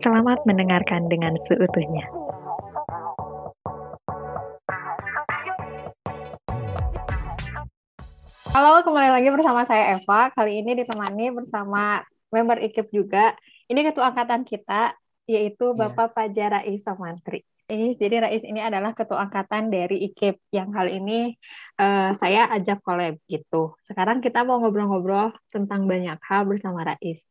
[0.00, 2.08] Selamat mendengarkan dengan seutuhnya.
[8.52, 10.32] Halo, kembali lagi bersama saya Eva.
[10.32, 12.00] Kali ini ditemani bersama
[12.32, 13.36] member IKIP juga.
[13.68, 14.96] Ini ketua angkatan kita,
[15.28, 15.88] yaitu Iya.
[15.92, 17.44] Bapak Fajar Rais Samantri.
[17.72, 21.32] Ini jadi Rais ini adalah ketua angkatan dari IKIP yang kali ini
[21.80, 23.72] eh, saya ajak collab gitu.
[23.80, 27.24] Sekarang kita mau ngobrol-ngobrol tentang banyak hal bersama Rais.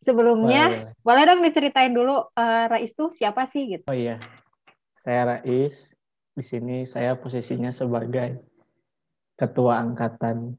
[0.00, 1.24] Sebelumnya, Boleh, boleh.
[1.28, 3.84] dong diceritain dulu eh, Rais tuh siapa sih gitu?
[3.92, 4.16] Oh iya,
[4.96, 5.92] saya Rais.
[6.32, 8.40] Di sini saya posisinya sebagai
[9.36, 10.56] Ketua Angkatan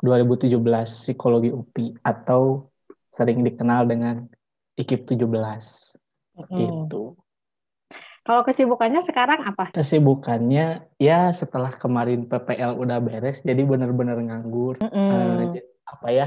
[0.00, 0.56] 2017
[0.88, 2.72] Psikologi UPI atau
[3.12, 4.24] sering dikenal dengan
[4.80, 5.20] IKIP 17
[6.48, 7.16] gitu.
[8.24, 9.68] Kalau kesibukannya sekarang apa?
[9.76, 14.80] Kesibukannya ya setelah kemarin PPL udah beres jadi bener-bener nganggur.
[14.80, 15.60] Mm-mm.
[15.60, 16.26] Eh, apa ya?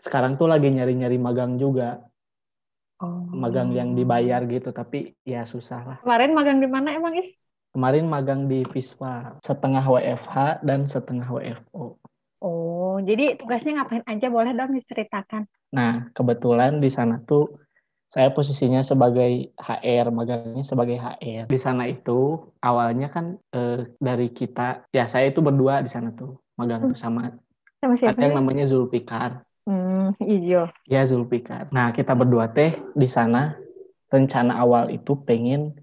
[0.00, 2.00] Sekarang tuh lagi nyari-nyari magang juga,
[3.02, 3.26] Oh.
[3.34, 5.98] magang yang dibayar gitu tapi ya susah lah.
[6.06, 7.34] Kemarin magang di mana emang Is?
[7.74, 11.98] Kemarin magang di Viswa, setengah WFH dan setengah WFO.
[12.38, 15.50] Oh, jadi tugasnya ngapain aja boleh dong diceritakan?
[15.74, 17.61] Nah, kebetulan di sana tuh
[18.12, 21.48] saya posisinya sebagai HR, magangnya sebagai HR.
[21.48, 26.36] Di sana itu awalnya kan eh, dari kita, ya saya itu berdua di sana tuh
[26.60, 27.32] magang tuh sama
[27.80, 28.38] Sama siapa ada yang sih?
[28.38, 29.30] namanya Zulfikar.
[29.64, 30.68] Hmm, ijo.
[30.84, 31.72] Ya Zulfikar.
[31.72, 33.56] Nah, kita berdua teh di sana
[34.12, 35.80] rencana awal itu pengen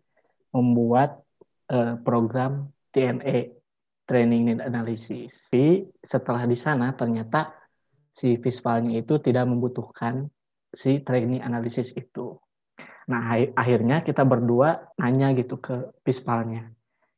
[0.54, 1.26] membuat
[1.74, 3.58] eh, program TNE
[4.06, 5.50] Training Need Analysis.
[5.50, 7.58] Tapi setelah di sana ternyata
[8.14, 10.30] si Visvalnya itu tidak membutuhkan
[10.74, 12.38] si training analysis itu.
[13.10, 13.26] Nah,
[13.58, 16.70] akhirnya kita berdua nanya gitu ke Visvalnya.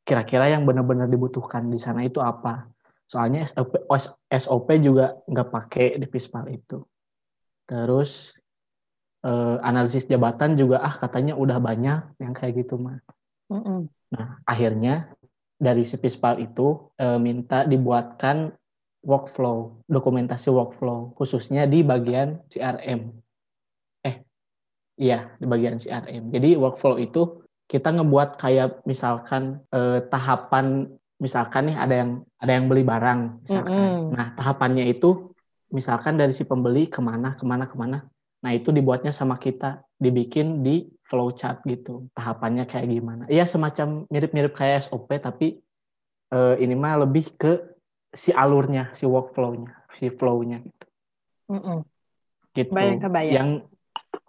[0.02, 2.66] Kira-kira yang benar-benar dibutuhkan di sana itu apa?
[3.06, 6.80] Soalnya SOP, OS SOP juga nggak pakai di Visval itu.
[7.68, 8.32] Terus
[9.22, 12.98] eh, analisis jabatan juga ah katanya udah banyak yang kayak gitu mah.
[13.52, 13.86] Mm-mm.
[14.16, 15.12] Nah, akhirnya
[15.60, 18.50] dari si Pispal itu eh, minta dibuatkan
[19.06, 23.21] workflow, dokumentasi workflow, khususnya di bagian CRM.
[25.00, 26.28] Iya, di bagian CRM.
[26.32, 32.66] Jadi workflow itu kita ngebuat kayak misalkan eh, tahapan, misalkan nih ada yang ada yang
[32.68, 33.72] beli barang, misalkan.
[33.72, 34.12] Mm-mm.
[34.12, 35.32] Nah, tahapannya itu
[35.72, 38.04] misalkan dari si pembeli ke mana, ke mana, ke mana.
[38.42, 42.12] Nah, itu dibuatnya sama kita, dibikin di flowchart gitu.
[42.12, 43.24] Tahapannya kayak gimana.
[43.32, 45.56] Iya, semacam mirip-mirip kayak SOP, tapi
[46.28, 47.72] eh, ini mah lebih ke
[48.12, 50.86] si alurnya, si workflow-nya, si flow-nya gitu.
[51.48, 51.80] Mm-mm.
[52.52, 52.72] gitu.
[52.76, 53.32] Bayang kebayang.
[53.32, 53.50] Yang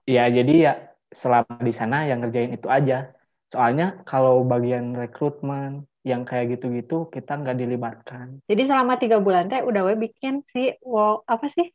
[0.08, 0.74] ya jadi ya
[1.14, 3.14] selama di sana yang ngerjain itu aja.
[3.54, 8.28] Soalnya kalau bagian rekrutmen yang kayak gitu-gitu kita nggak dilibatkan.
[8.50, 11.68] Jadi selama tiga bulan teh udah we bikin si wo- apa sih?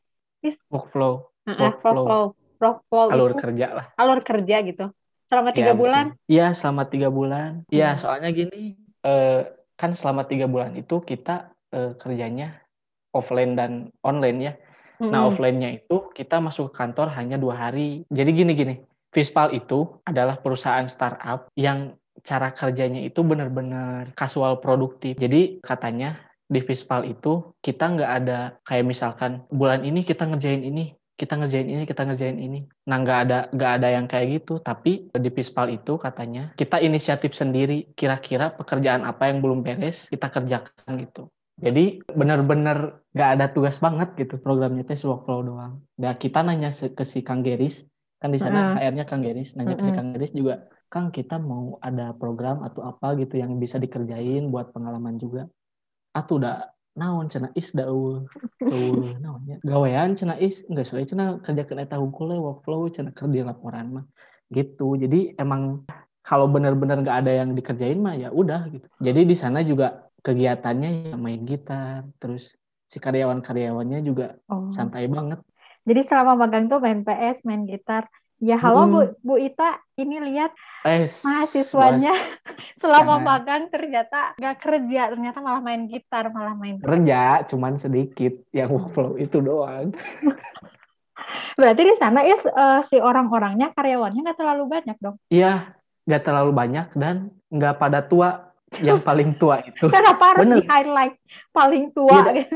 [0.70, 2.06] Workflow, Heeh, Workflow.
[2.06, 2.24] workflow,
[2.62, 3.86] workflow alur itu kerja lah.
[4.00, 4.84] alur kerja gitu.
[5.28, 5.80] Selama tiga betul.
[5.80, 6.06] bulan.
[6.32, 7.50] Iya, selama tiga bulan.
[7.74, 8.00] Iya, Hmm.
[8.02, 8.56] soalnya gini,
[9.06, 9.28] eh,
[9.80, 11.30] kan selama tiga bulan itu kita
[11.76, 12.46] eh, kerjanya
[13.18, 13.72] offline dan
[14.08, 14.52] online ya.
[14.98, 15.28] Nah, Mm-mm.
[15.30, 18.02] offline-nya itu kita masuk ke kantor hanya dua hari.
[18.10, 18.82] Jadi gini-gini,
[19.14, 25.16] Vispal itu adalah perusahaan startup yang cara kerjanya itu benar-benar kasual produktif.
[25.16, 30.96] Jadi katanya di Vispal itu kita nggak ada kayak misalkan bulan ini kita ngerjain ini,
[31.14, 32.66] kita ngerjain ini, kita ngerjain ini.
[32.88, 34.58] Nah nggak ada nggak ada yang kayak gitu.
[34.60, 37.88] Tapi di Vispal itu katanya kita inisiatif sendiri.
[37.94, 41.30] Kira-kira pekerjaan apa yang belum beres kita kerjakan gitu.
[41.58, 45.82] Jadi benar-benar nggak ada tugas banget gitu programnya teh workflow doang.
[45.98, 47.82] Dan kita nanya ke si Kang Geris,
[48.22, 48.94] kan di sana Heeh.
[48.94, 49.92] HR-nya Kang Geris, nanya ke si.
[49.94, 54.70] Kang Geris juga, Kang kita mau ada program atau apa gitu yang bisa dikerjain buat
[54.70, 55.50] pengalaman juga.
[56.14, 56.56] Atuh udah
[56.98, 58.26] naon cenah is da eueuh
[58.74, 63.30] eueuh naonnya gawean cenah is enggak sesuai cenah kerjakeun eta hungkul we, workflow cenah keur
[63.30, 64.04] di laporan mah
[64.50, 64.98] gitu.
[64.98, 65.84] Jadi emang
[66.24, 68.86] kalau benar-benar nggak ada yang dikerjain mah ya udah gitu.
[69.00, 72.54] Jadi di sana juga kegiatannya ya main gitar, terus
[72.88, 74.72] si karyawan-karyawannya juga Oh.
[74.72, 75.40] santai banget.
[75.84, 78.08] Jadi selama magang tuh main PS, main gitar.
[78.38, 79.18] Ya halo Bu, Mm-mm.
[79.18, 80.54] Bu Ita, ini lihat
[80.86, 82.14] Eh, mahasiswanya
[82.82, 83.26] selama Jangan.
[83.26, 86.78] magang ternyata nggak kerja, ternyata malah main gitar, malah main.
[86.78, 89.90] kerja cuman sedikit yang workflow itu doang.
[91.58, 95.18] Berarti di sana ya eh, si orang-orangnya karyawannya nggak terlalu banyak dong.
[95.28, 95.74] Iya,
[96.06, 98.47] nggak terlalu banyak dan nggak pada tua.
[98.78, 99.88] Yang paling tua itu.
[99.88, 100.56] Kenapa harus Bener.
[100.60, 101.14] di highlight
[101.50, 102.32] paling tua?
[102.36, 102.54] Gitu?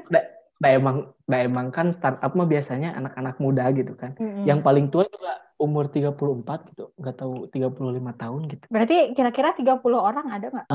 [0.62, 4.14] Nah emang, nah emang kan startup mah biasanya anak-anak muda gitu kan.
[4.14, 4.46] Mm-mm.
[4.46, 8.64] Yang paling tua juga umur 34 gitu, nggak tahu 35 tahun gitu.
[8.70, 10.66] Berarti kira-kira 30 orang ada nggak?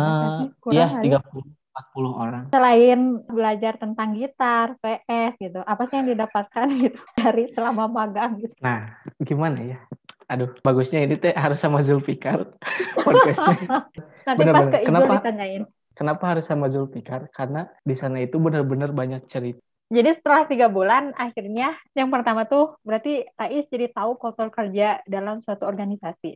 [0.64, 1.06] Kurang Iya, kali.
[1.12, 2.44] 30 40 orang.
[2.50, 3.00] Selain
[3.30, 8.54] belajar tentang gitar, PS gitu, apa sih yang didapatkan gitu dari selama magang gitu?
[8.66, 9.80] Nah, gimana ya?
[10.28, 12.52] Aduh, bagusnya ini teh harus sama Zulfikar
[13.06, 13.88] podcastnya.
[14.28, 14.74] Nanti Bener, pas bener.
[14.76, 15.16] ke Ijul Kenapa?
[15.24, 15.64] ditanyain.
[15.96, 17.32] Kenapa harus sama Zulfikar?
[17.32, 19.64] Karena di sana itu benar-benar banyak cerita.
[19.88, 25.40] Jadi setelah tiga bulan, akhirnya yang pertama tuh berarti Rais jadi tahu kultur kerja dalam
[25.40, 26.36] suatu organisasi.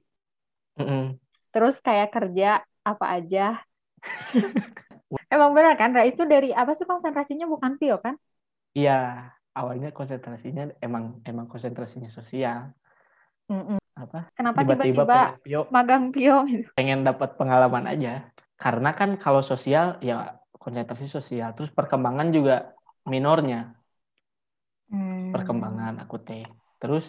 [0.79, 1.19] Mm-mm.
[1.51, 3.59] Terus kayak kerja apa aja.
[5.27, 8.15] Emang benar kan, Rais tuh dari apa sih konsentrasinya bukan Pio kan?
[8.71, 12.71] Iya, awalnya konsentrasinya emang emang konsentrasinya sosial.
[13.51, 13.80] Mm-mm.
[14.03, 14.19] Apa?
[14.38, 16.69] Kenapa Tiba-tiba Pio magang Pio gitu?
[16.77, 18.09] pengen dapat pengalaman aja.
[18.62, 22.53] Karena kan kalau sosial ya konsentrasi sosial, terus perkembangan juga
[23.09, 23.57] minornya
[24.89, 25.31] Hmm.
[25.33, 26.44] perkembangan aku teh.
[26.81, 27.06] Terus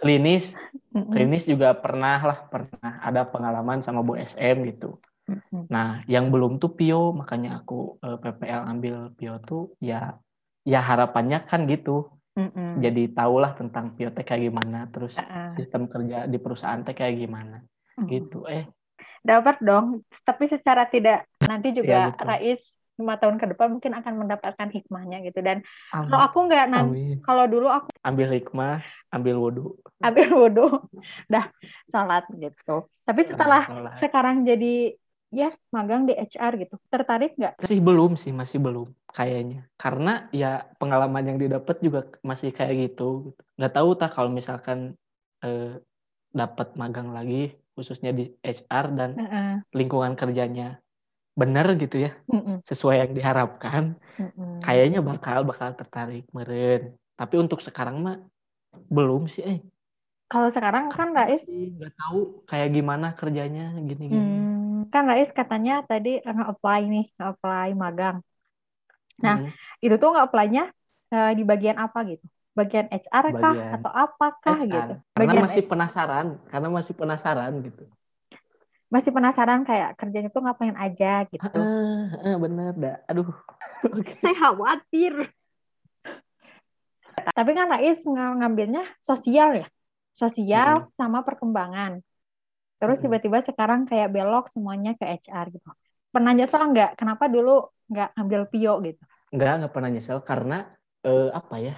[0.00, 0.44] klinis,
[1.12, 4.86] klinis juga pernah lah pernah ada pengalaman sama Bu SM gitu.
[5.74, 7.74] Nah, yang belum tuh Pio, makanya aku
[8.06, 9.96] eh, PPL ambil Pio tuh ya
[10.72, 11.90] ya harapannya kan gitu.
[12.34, 12.82] Mm-mm.
[12.82, 15.54] Jadi tahulah tentang Pio teh kayak gimana, terus Ah.
[15.54, 17.62] sistem kerja di perusahaan teh kayak gimana
[17.94, 18.08] Mm.
[18.10, 18.42] gitu.
[18.50, 18.66] Eh,
[19.24, 22.26] Dapat dong, tapi secara tidak nanti juga Iya, betul.
[22.28, 22.62] Rais
[22.94, 25.40] lima tahun ke depan mungkin akan mendapatkan hikmahnya gitu.
[25.42, 26.10] Dan amin.
[26.10, 26.64] kalau aku nggak
[27.24, 29.68] kalau dulu aku Ambil hikmah, ambil wudhu.
[30.04, 30.66] ambil wudhu,
[31.32, 31.48] dah
[31.88, 32.84] salat gitu.
[33.06, 33.64] Tapi setelah
[33.96, 34.92] sekarang jadi
[35.40, 37.54] ya magang di HR gitu, tertarik nggak?
[37.62, 38.86] Masih belum sih, masih belum
[39.16, 39.56] kayaknya.
[39.82, 40.10] Karena
[40.40, 40.46] ya
[40.80, 42.00] pengalaman yang didapat juga
[42.30, 43.02] masih kayak gitu.
[43.56, 44.78] Nggak tahu tak kalau misalkan
[45.44, 45.62] eh,
[46.40, 47.36] dapat magang lagi,
[47.74, 48.24] khususnya di
[48.56, 49.62] HR dan Heeh.
[49.78, 50.64] lingkungan kerjanya
[51.40, 52.62] benar gitu ya, Mm-mm.
[52.70, 53.84] sesuai yang diharapkan,
[54.18, 54.64] Mm-mm.
[54.64, 56.80] kayaknya bakal bakal tertarik meren.
[57.18, 58.16] Tapi untuk sekarang mah
[58.96, 59.58] belum sih, eh.
[60.30, 61.44] Kalau sekarang kan Rais,
[61.76, 64.32] nggak tahu kayak gimana kerjanya gini-gini.
[64.32, 68.18] hmm, kan Rais katanya tadi nge-apply nih, nge-apply magang.
[69.22, 69.50] Nah, Hmm,
[69.84, 70.72] Itu tuh nge-apply-nya
[71.14, 72.24] eh, di bagian apa gitu?
[72.54, 74.66] Bagian HR kah Bagian atau apakah HR.
[74.70, 74.94] gitu?
[75.14, 75.70] Karena Bagian masih HR.
[75.70, 77.84] penasaran, karena masih penasaran gitu.
[78.94, 81.42] masih penasaran kayak kerjanya tuh ngapain aja gitu.
[81.42, 82.96] Heeh, heeh, bener dah.
[83.10, 83.26] Aduh.
[83.90, 84.14] Oke.
[84.22, 85.34] Saya khawatir.
[87.34, 89.66] Tapi kan Rais ng- ngambilnya sosial ya,
[90.14, 91.98] sosial sama perkembangan.
[92.84, 95.68] Terus tiba-tiba sekarang kayak belok semuanya ke HR gitu.
[96.12, 96.90] Pernah nyesel nggak?
[97.00, 99.02] Kenapa dulu nggak ngambil Pio gitu?
[99.32, 100.56] Enggak, enggak pernah nyesel karena
[101.08, 101.74] eh, apa ya?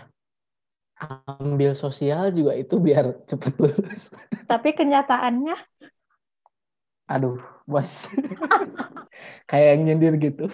[1.40, 4.02] Ambil sosial juga itu biar cepet lulus.
[4.50, 5.54] Tapi kenyataannya
[7.08, 8.08] Aduh, bos.
[9.48, 10.44] Kayak yang nyindir gitu.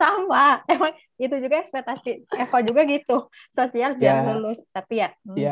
[0.00, 0.62] sama.
[0.70, 2.08] Emang itu juga ekspektasi
[2.42, 3.12] Eko juga gitu.
[3.56, 4.24] Sosial biar Ya.
[4.26, 4.58] lulus.
[4.74, 5.50] Tapi ya, hmm, Ya,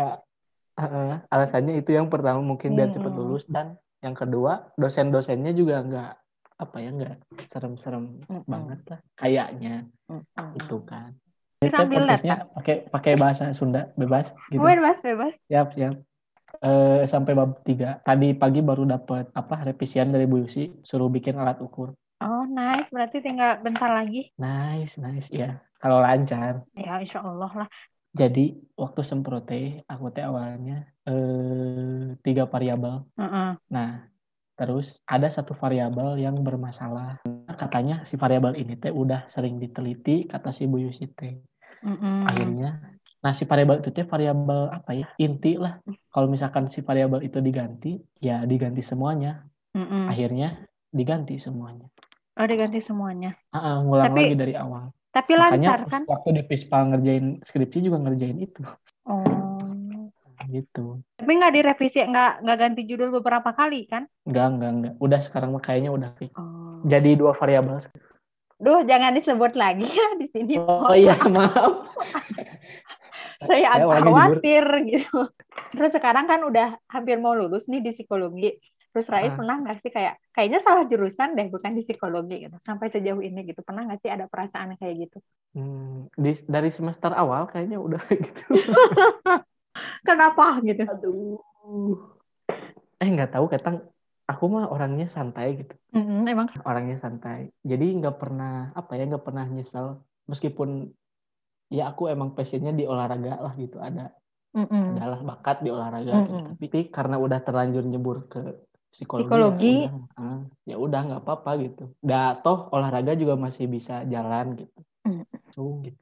[0.80, 3.18] heeh, alasannya itu yang pertama mungkin biar cepet Mm-mm.
[3.18, 3.66] lulus dan
[4.04, 6.12] yang kedua dosen-dosennya juga enggak
[6.56, 7.16] apa ya enggak
[7.52, 8.48] serem-serem Mm-mm.
[8.48, 9.74] banget lah kayaknya
[10.08, 10.48] mm-mm.
[10.56, 11.12] itu kan.
[11.56, 14.60] Ini podcastnya pakai pakai bahasa Sunda bebas gitu.
[14.60, 15.32] Bebas, bebas.
[15.48, 15.96] Siap, siap.
[16.60, 18.04] Eh, sampai bab 3.
[18.04, 21.92] Tadi pagi baru dapat apa revisian dari Bu Yusi, suruh bikin alat ukur.
[22.24, 22.88] Oh, nice.
[22.88, 24.32] Berarti tinggal bentar lagi.
[24.40, 25.60] Nice, nice ya.
[25.76, 26.64] Kalau lancar.
[26.72, 27.68] Ya, insya Allah lah.
[28.16, 33.04] Jadi waktu semprote, aku teh awalnya eh tiga variabel.
[33.20, 33.60] Heeh.
[33.68, 33.90] Nah,
[34.56, 37.20] terus ada satu variabel yang bermasalah.
[37.60, 41.36] Katanya si variabel ini teh udah sering diteliti kata si Bu Yusi teh.
[41.84, 42.24] Mm-mm.
[42.24, 45.12] Akhirnya, nah si variabel itu teh variabel apa ya?
[45.20, 45.76] Inti lah.
[46.08, 49.44] Kalau misalkan si variabel itu diganti, ya diganti semuanya.
[49.76, 50.08] Mm-mm.
[50.08, 51.84] Akhirnya diganti semuanya.
[52.36, 53.36] Oh, diganti semuanya.
[53.52, 54.88] Ah, ah, ngulang Tapi- lagi dari awal.
[55.16, 56.02] Tapi Makanya lancar kan?
[56.04, 58.60] waktu di Pispa ngerjain skripsi juga ngerjain itu.
[59.08, 59.24] Oh.
[60.44, 61.00] Gitu.
[61.16, 64.04] Tapi nggak direvisi, nggak nggak ganti judul beberapa kali kan?
[64.28, 64.94] Enggak, enggak, enggak.
[65.00, 66.36] Udah sekarang kayaknya udah fix.
[66.36, 66.84] Oh.
[66.84, 67.80] Jadi dua variabel.
[68.60, 70.54] Duh, jangan disebut lagi ya di sini.
[70.60, 71.88] Oh iya, maaf.
[73.40, 75.28] Saya agak khawatir gitu.
[75.72, 78.52] Terus sekarang kan udah hampir mau lulus nih di psikologi.
[78.96, 79.36] Terus Rais Ah.
[79.36, 82.56] pernah nggak sih kayak kayaknya salah jurusan deh, bukan di psikologi gitu.
[82.64, 83.60] Sampai sejauh ini gitu.
[83.60, 85.18] Pernah nggak sih ada perasaan kayak gitu?
[85.52, 88.40] Hmm, di- dari semester awal kayaknya udah gitu.
[90.00, 90.80] Kenapa gitu?
[90.88, 91.36] Aduh.
[92.96, 93.84] Eh nggak tahu ketang.
[94.32, 95.76] Aku mah orangnya santai gitu.
[95.92, 97.52] Mm-mm, emang Orangnya santai.
[97.60, 100.00] Jadi nggak pernah apa ya nggak pernah nyesel.
[100.24, 100.88] Meskipun
[101.68, 104.14] ya aku emang passionnya di olahraga lah gitu ada
[104.54, 104.96] mm-mm.
[104.96, 106.34] adalah bakat di olahraga gitu.
[106.38, 106.56] Mm-mm.
[106.62, 108.40] tapi karena udah terlanjur nyebur ke
[108.96, 109.76] psikologi, Psikologi.
[109.84, 110.76] ya udah, ah, ya
[111.12, 115.22] nggak apa-apa gitu dah toh olahraga juga masih bisa jalan gitu Mm.
[115.54, 116.00] so, gitu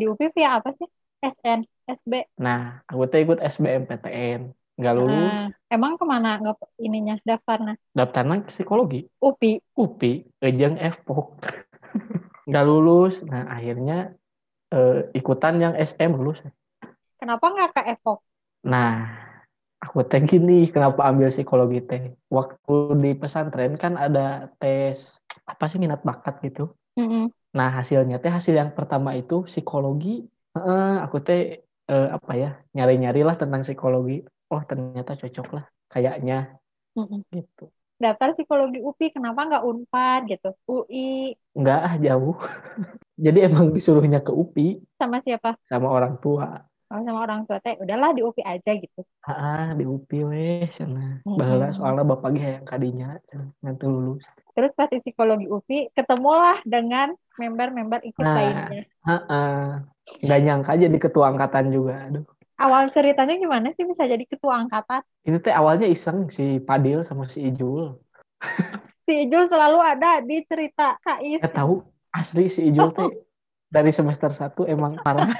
[0.00, 0.88] di UPI via apa sih?
[1.20, 2.12] SN, SB.
[2.40, 4.40] nah aku tuh ikut SBMPTN
[4.80, 7.74] nggak lulus Ah, emang ke mana nggak ininya daftarnya?
[7.92, 9.60] daftarnya psikologi UPI.
[9.76, 11.28] UPI ejeng FPOK
[12.48, 14.14] nggak lulus nah akhirnya
[14.72, 16.40] eh, ikutan yang SM lulus
[17.16, 18.20] Kenapa nggak ke EVO?
[18.68, 19.25] nah
[19.96, 22.02] aku teh gini kenapa ambil psikologi teh?
[22.28, 25.16] Waktu di pesantren kan ada tes
[25.48, 26.68] apa sih minat bakat gitu.
[27.00, 27.32] Mm-mm.
[27.56, 30.28] nah hasilnya teh hasil yang pertama itu psikologi.
[30.52, 31.40] Heeh, aku teh
[31.88, 34.20] eh, apa ya nyari-nyari lah tentang psikologi.
[34.52, 36.60] Oh ternyata cocok lah kayaknya.
[36.92, 37.24] Mm-mm.
[37.32, 37.72] gitu.
[37.96, 40.48] Daftar psikologi UPI, kenapa nggak Unpad gitu?
[40.68, 42.36] UI enggak ah jauh.
[43.24, 45.56] Jadi emang disuruhnya ke UPI sama siapa?
[45.72, 49.02] sama orang tua Oh, sama orang tua teh, udahlah di UPI aja gitu.
[49.26, 51.34] ah di UPI weh sana Mm-mm.
[51.38, 53.08] baheula soalnya bapak ge hayang kadinya
[53.64, 54.22] nanti lulus
[54.54, 58.38] Terus pas di psikologi UPI, ketemulah dengan member-member ikut Nah.
[58.38, 58.82] lainnya.
[59.06, 59.58] Heeh.
[60.22, 62.24] nggak nyangka jadi ketua angkatan juga aduh
[62.56, 65.02] Awal ceritanya gimana sih bisa jadi ketua angkatan?
[65.26, 67.98] itu teh awalnya iseng si Padil sama si Ijul
[69.06, 71.42] Si Ijul selalu ada di cerita Kais.
[71.42, 71.74] nggak tahu
[72.14, 73.10] asli si Ijul teh
[73.76, 75.36] dari semester 1 emang parah.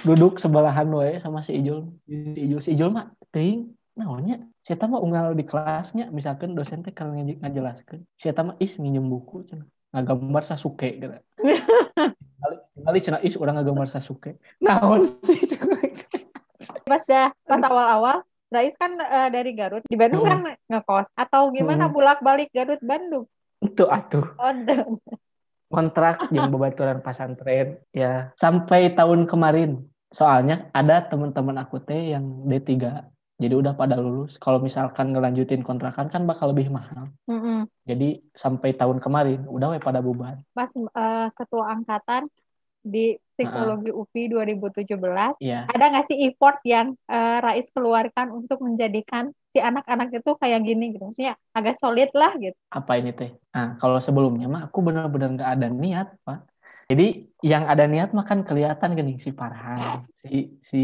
[0.00, 1.92] Duduk sebelahan wae sama si Ijul.
[2.08, 3.68] Si Ijul si Ijul mah teuing
[4.00, 4.40] naonnya?
[4.64, 6.08] Saya mah unggal di kelasnya?
[6.08, 8.56] Misalkan dosen teh kalau ngajelaskeun saya mah?
[8.56, 11.10] Is minjem buku cenah ngagambar Sasuke gitu
[12.40, 14.40] kali kali cenah is orang ngagambar Sasuke.
[14.64, 15.36] Naon sih.
[16.88, 21.06] Pas dah pas awal-awal Rais kan eh, dari Garut, di Bandung kan ngekos.
[21.14, 21.94] Atau gimana Hmm.
[21.94, 23.28] bolak-balik Garut Bandung.
[23.60, 24.24] itu atuh.
[24.40, 24.50] Oh,
[25.70, 28.34] kontrak yang bebaturan pesantren ya.
[28.34, 29.86] Sampai tahun kemarin.
[30.10, 33.06] Soalnya ada teman-teman aku teh yang D3
[33.40, 34.36] jadi udah pada lulus.
[34.36, 37.08] Kalau misalkan ngelanjutin kontrakan kan bakal lebih mahal.
[37.24, 37.64] Mm-mm.
[37.88, 40.36] jadi sampai tahun kemarin udah we pada bubar.
[40.52, 42.28] Pas eh, ketua angkatan
[42.84, 49.32] di psikologi UPI 2017 ya ada nggak sih effort yang eh, Rais keluarkan untuk menjadikan
[49.50, 51.10] si anak-anak itu kayak gini gitu?
[51.10, 52.56] Maksudnya agak solid lah gitu.
[52.70, 53.34] Apa ini teh?
[53.50, 56.46] Nah kalau sebelumnya mah aku benar-benar nggak ada niat pak.
[56.90, 60.82] Jadi yang ada niat mah kan kelihatan gini si Farhan si si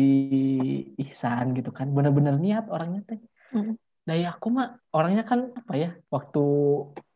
[0.99, 1.91] Ihsan gitu kan.
[1.95, 3.21] Benar-benar niat orangnya teh.
[3.55, 3.79] Mm.
[4.07, 6.43] dari aku mah orangnya kan apa ya waktu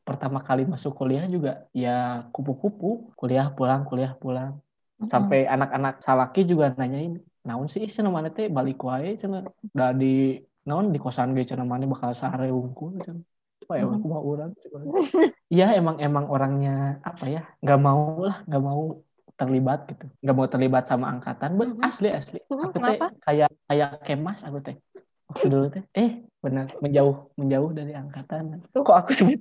[0.02, 3.14] pertama kali masuk kuliah juga ya kupu-kupu.
[3.18, 4.58] Kuliah pulang kuliah pulang
[5.08, 7.16] sampai anak-anak salaki juga nanyain
[7.46, 8.52] naon sih cenah mana teh?
[8.52, 9.48] Balik wae cenah.
[9.72, 10.36] Da di
[10.68, 10.92] naon?
[10.92, 13.24] Di kosan ge cenah mana bakal sare unggul cenah.
[13.64, 14.50] Apa ya aku mau urang
[15.46, 18.82] iya emang emang orangnya apa ya nggak mau lah nggak mau
[19.38, 20.04] terlibat gitu.
[20.20, 21.56] Nggak mau terlibat sama angkatan.
[21.56, 21.80] Mhm.
[21.80, 22.40] asli asli.
[22.50, 24.76] Aku teh kayak kayak kemas aku teh.
[25.30, 28.60] Waktu dulu teh eh benar menjauh menjauh dari angkatan.
[28.74, 28.82] Tuh.
[28.84, 29.40] kok aku sebut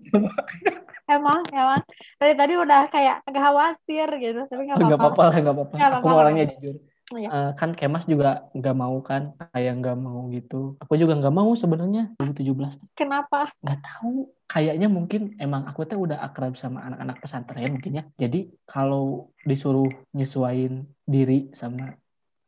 [1.10, 1.82] emang emang.
[2.22, 5.06] Dari tadi udah kayak agak khawatir gitu tapi nggak nggak apa-apa.
[5.10, 5.75] apa-apa lah nggak apa-apa.
[5.75, 6.75] Aku apa-apa, orangnya jujur.
[7.10, 7.30] Iya.
[7.34, 10.78] Eh, kan kemas juga nggak mau kan kayak nggak mau gitu.
[10.78, 13.50] Aku juga nggak mau sebenarnya 2017 kenapa?
[13.66, 14.30] Nggak tahu.
[14.50, 18.04] Kayaknya mungkin emang aku tuh udah akrab sama anak-anak pesantren mungkin ya.
[18.18, 21.98] Jadi kalau disuruh nyesuain diri sama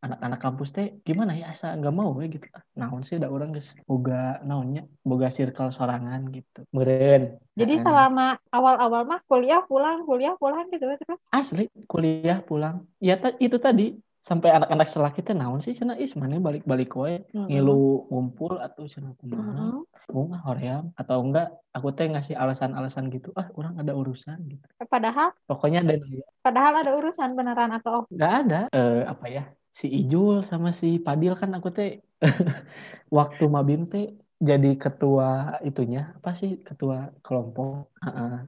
[0.02, 2.46] anak-anak kampus teh gimana ya asa nggak mau ya gitu.
[2.74, 6.66] Naon sih udah orang geus boga naonnya boga circle sorangan gitu.
[6.74, 7.86] Meren jadi Heeh.
[7.86, 12.88] selama awal-awal mah kuliah pulang kuliah pulang gitu terus asli kuliah pulang.
[12.98, 17.26] Ya ta- itu tadi sampai anak-anak selaki teh naon sih cenah is mana balik-balik wae
[17.34, 20.84] ngilu ngumpul atau cenah kumaha mau nggak hoream?
[20.98, 24.66] Atau enggak aku teh ngasih alasan-alasan gitu ah orang ada urusan gitu.
[24.90, 25.94] Padahal pokoknya ada
[26.42, 28.60] padahal ada urusan beneran atau nggak ada.
[28.74, 29.44] Eh, apa ya
[29.80, 31.90] si Ijul sama si Padil kan aku teh
[33.18, 34.06] waktu Mabim teh
[34.42, 37.94] jadi ketua itunya apa sih ketua kelompok.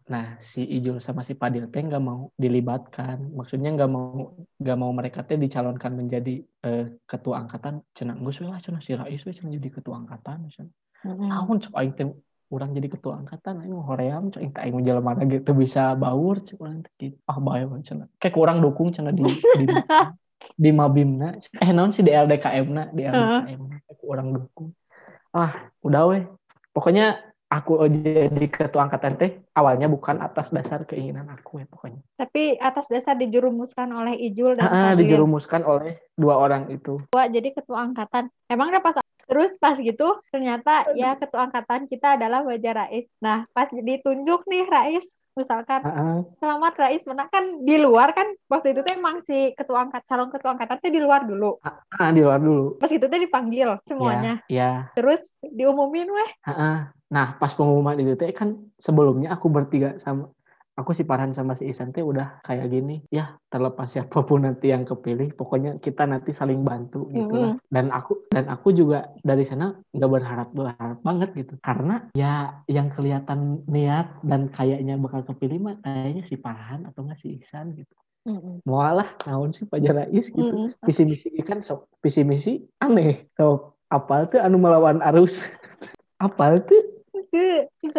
[0.10, 3.30] Nah si Ijul sama si Padil teh nggak mau dilibatkan.
[3.38, 7.86] Maksudnya nggak mau nggak mau mereka teh dicalonkan menjadi eh, ketua angkatan.
[7.94, 11.28] Cenah gue lah cenah si Rais we cenah jadi ketua angkatan cenah Mhm.
[11.36, 12.08] tahun cek aing teh
[12.48, 16.58] urang jadi ketua angkatan aing mau hoream cek aing aing jelema gitu bisa baur cek
[16.64, 17.12] urang teh.
[17.12, 17.20] Gitu.
[17.28, 18.08] Ah bae cenah.
[18.24, 19.66] Kayak kurang dukung cenah di di,
[20.54, 21.40] di Mabimna.
[21.60, 24.76] Eh naon sih di LDKM na di LDKM kayak kurang dukung
[25.34, 26.24] ah udah weh.
[26.74, 27.22] Pokoknya
[27.54, 32.02] aku jadi ketua angkatan teh awalnya bukan atas dasar keinginan aku ya pokoknya.
[32.18, 37.02] Tapi atas dasar dijerumuskan oleh Ijul dan ah, dijerumuskan oleh dua orang itu.
[37.14, 38.30] Gua jadi ketua angkatan.
[38.50, 39.03] Emang udah pas
[39.34, 43.10] terus pas gitu ternyata ya ketua angkatan kita adalah Baja Rais.
[43.18, 45.02] Nah, pas ditunjuk nih Rais,
[45.34, 46.18] misalkan Ah, ah.
[46.38, 50.30] selamat Rais menang kan di luar kan waktu itu tuh emang si ketua angkat calon
[50.30, 51.58] ketua angkatan tuh di luar dulu.
[51.66, 54.38] ah di luar dulu Pas itu tuh dipanggil semuanya.
[54.46, 56.30] ya Terus diumumin weh.
[56.46, 56.78] Heeh.
[57.10, 60.30] Nah, pas pengumuman itu teh kan sebelumnya aku bertiga sama
[60.74, 64.74] aku si Farhan sama si Isan teh udah kayak gini, ya terlepas siapa pun nanti
[64.74, 67.54] yang kepilih, pokoknya kita nanti saling bantu gitu lah.
[67.70, 72.90] Dan aku dan aku juga dari sana nggak berharap berharap banget gitu, karena ya yang
[72.90, 77.94] kelihatan niat dan kayaknya bakal kepilih mah kayaknya si Farhan atau nggak si Isan gitu.
[78.24, 78.64] Mm-mm.
[78.64, 80.80] mualah naon sih Fajar Rais gitu Mm-mm.
[80.88, 85.36] visi misi kan sok visi misi aneh sok apal tuh anu melawan arus
[86.24, 86.93] apal tuh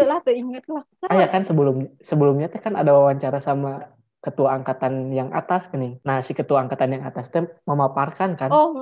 [0.05, 0.85] lah tuh inget lah.
[1.11, 6.01] ah ya kan sebelum sebelumnya teh kan ada wawancara sama ketua angkatan yang atas nih.
[6.01, 8.49] Nah si ketua angkatan yang atas teh memaparkan kan.
[8.49, 8.73] Oh,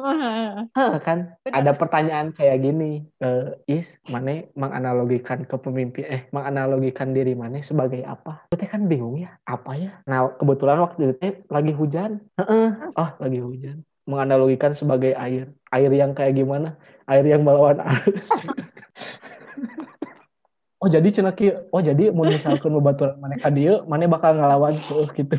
[0.79, 1.35] Hah, kan.
[1.43, 1.53] Bener.
[1.59, 8.47] ada pertanyaan kayak gini eh, is mana menganalogikan kepemimpin eh menganalogikan diri mana sebagai apa?
[8.55, 9.91] Itu teh kan bingung ya apa ya?
[10.07, 12.23] Nah kebetulan waktu itu teh lagi hujan.
[12.39, 12.95] Heeh.
[12.95, 13.83] oh lagi hujan.
[14.07, 15.51] Menganalogikan sebagai air.
[15.75, 16.79] Air yang kayak gimana?
[17.11, 18.31] Air yang melawan arus
[20.83, 21.09] Oh jadi
[21.39, 21.55] kieu.
[21.71, 25.39] Oh jadi mau misalkan bebaturan mana ka dieu, mana bakal ngelawan tuh gitu.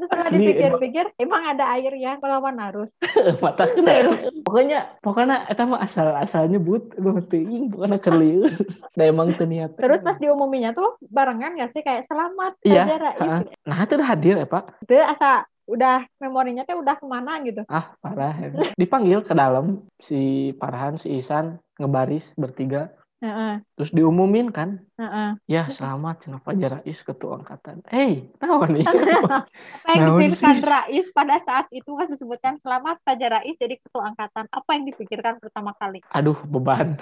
[0.00, 2.90] setelah dipikir-pikir, emang ada air yang melawan arus.
[3.44, 4.10] mata kena.
[4.42, 8.50] pokoknya pokoknya eta mah asal asalnya but lu teuing pokoknya keur lieur
[8.96, 12.82] da emang teu niat Terus pas diumuminya tuh barengan gak sih kayak selamat Iya,
[13.22, 13.44] ha.
[13.62, 17.62] nah itu hadir ya pak Itu asa udah memorinya tuh udah ke mana gitu.
[17.70, 18.48] ah parah ya.
[18.74, 25.36] dipanggil ke dalam si Farhan si Isan ngebaris bertiga Heeh, terus diumumin kan heeh.
[25.44, 30.56] ya selamat Fajar Rais ketua angkatan hey naon nih Apa yang dipikirkan?
[30.64, 34.48] Rais pada saat itu pas disebutkan selamat Fajar Rais jadi ketua angkatan.
[34.48, 36.00] Apa yang dipikirkan pertama kali?
[36.08, 36.96] aduh beban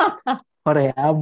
[0.66, 1.18] hoream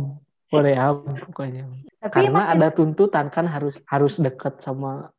[0.54, 1.64] hoream pokoknya
[1.99, 5.11] Tapi karena makin- ada tuntutan kan harus harus deket sama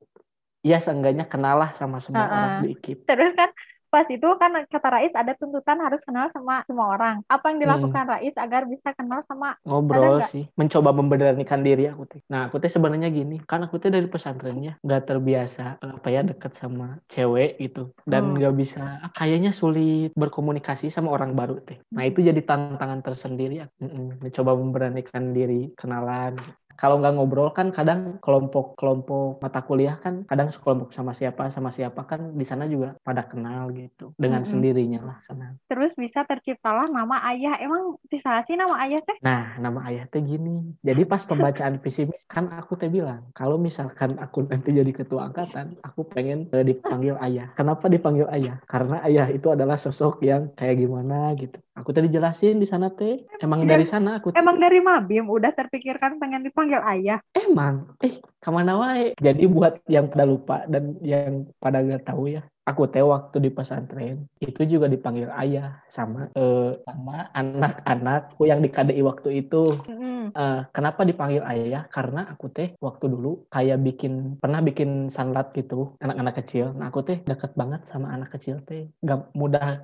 [0.64, 2.36] ya seenggaknya kenal lah sama semua Ha-ha.
[2.36, 3.52] orang di IKIP terus kan
[3.94, 7.16] pas itu kan kata Rais ada tuntutan harus kenal sama semua orang.
[7.30, 10.30] Apa yang dilakukan Rais agar bisa kenal sama ngobrol nggak?
[10.32, 14.08] sih mencoba memberanikan diri aku teh nah aku teh sebenarnya gini kan aku teh dari
[14.14, 17.80] pesantrennya nggak terbiasa apa ya deket sama cewek gitu
[18.12, 18.36] dan Hmm.
[18.38, 23.54] nggak bisa ah, kayaknya sulit berkomunikasi sama orang baru teh nah itu jadi tantangan tersendiri
[23.84, 24.24] Mm-mm.
[24.24, 26.34] mencoba memberanikan diri kenalan
[26.80, 31.70] kalau nggak ngobrol kan kadang kelompok kelompok mata kuliah kan kadang sekelompok sama siapa sama
[31.78, 34.52] siapa kan di sana juga pada kenal gitu dengan Mm-mm.
[34.52, 37.54] sendirinya lah kenal terus bisa terciptalah nama ayah.
[37.62, 39.18] Emang bisa sih nama ayah teh?
[39.28, 40.50] Nah, nama ayah teh gini.
[40.88, 45.22] Jadi pas pembacaan visi misi kan aku teh bilang, kalau misalkan aku nanti jadi ketua
[45.28, 47.48] angkatan, aku pengen eh, dipanggil ayah.
[47.60, 48.56] Kenapa dipanggil ayah?
[48.72, 51.58] Karena ayah itu adalah sosok yang kayak gimana gitu.
[51.80, 53.24] Aku tadi jelasin di sana teh.
[53.40, 53.72] Emang Iya.
[53.80, 57.20] dari sana aku Emang dari Mabim udah terpikirkan pengen dipanggil ayah.
[57.34, 59.16] emang eh ke mana wae.
[59.16, 63.50] Jadi buat yang pada lupa dan yang pada nggak tahu ya, aku teh waktu di
[63.52, 69.64] pesantren itu juga dipanggil ayah sama eh, sama anak-anakku yang di KDI waktu itu.
[69.88, 70.32] Mm-mm.
[70.36, 71.88] Eh, kenapa dipanggil ayah?
[71.90, 76.76] Karena aku teh waktu dulu kayak bikin pernah bikin sanlat gitu anak-anak kecil.
[76.76, 78.90] Nah aku teh deket banget sama anak kecil teh.
[79.02, 79.80] Gak mudah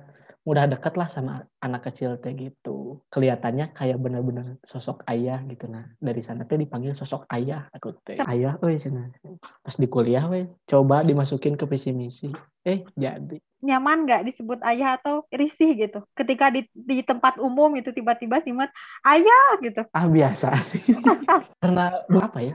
[0.46, 3.02] mudah deket lah sama anak kecil teh gitu.
[3.10, 5.66] Kelihatannya kayak bener-bener sosok ayah gitu.
[5.66, 8.22] Nah dari sana teh dipanggil sosok ayah aku teh.
[8.22, 9.10] Ayah, weh cenah.
[9.42, 12.30] Pas di kuliah weh coba dimasukin ke visi misi.
[12.62, 13.42] Eh jadi.
[13.66, 16.06] Nyaman nggak disebut ayah atau risih gitu?
[16.14, 18.70] Ketika di, di tempat umum itu tiba-tiba simet
[19.02, 19.82] ayah gitu.
[19.90, 20.94] Ah biasa sih.
[21.62, 22.54] karena apa ya?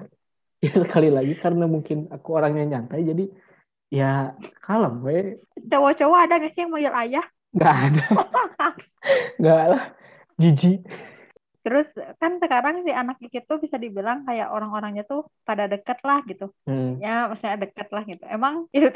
[0.64, 3.28] Ya sekali lagi karena mungkin aku orangnya nyantai jadi
[3.92, 4.32] ya
[4.64, 7.26] kalem we Cowok-cowok ada nggak sih yang manggil ayah?
[7.56, 8.04] Nggak ada
[9.40, 9.84] nggak lah
[10.42, 10.80] jijik
[11.62, 11.88] Terus
[12.22, 16.50] kan sekarang si anak Kikit tuh bisa dibilang kayak orang-orangnya tuh pada deket lah gitu.
[16.66, 16.98] hmm.
[17.04, 18.24] Ya maksudnya deket lah gitu.
[18.26, 18.90] Emang itu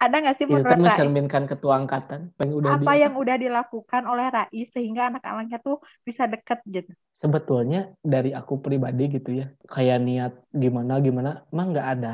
[0.00, 3.36] ada nggak sih itu menurut Rais mencerminkan ketua angkatan yang udah apa di- yang udah
[3.44, 6.92] dilakukan oleh Rais sehingga anak-anaknya tuh bisa deket gitu?
[7.22, 7.78] sebetulnya
[8.12, 10.32] dari aku pribadi gitu ya kayak niat
[10.62, 12.08] gimana gimana emang nggak ada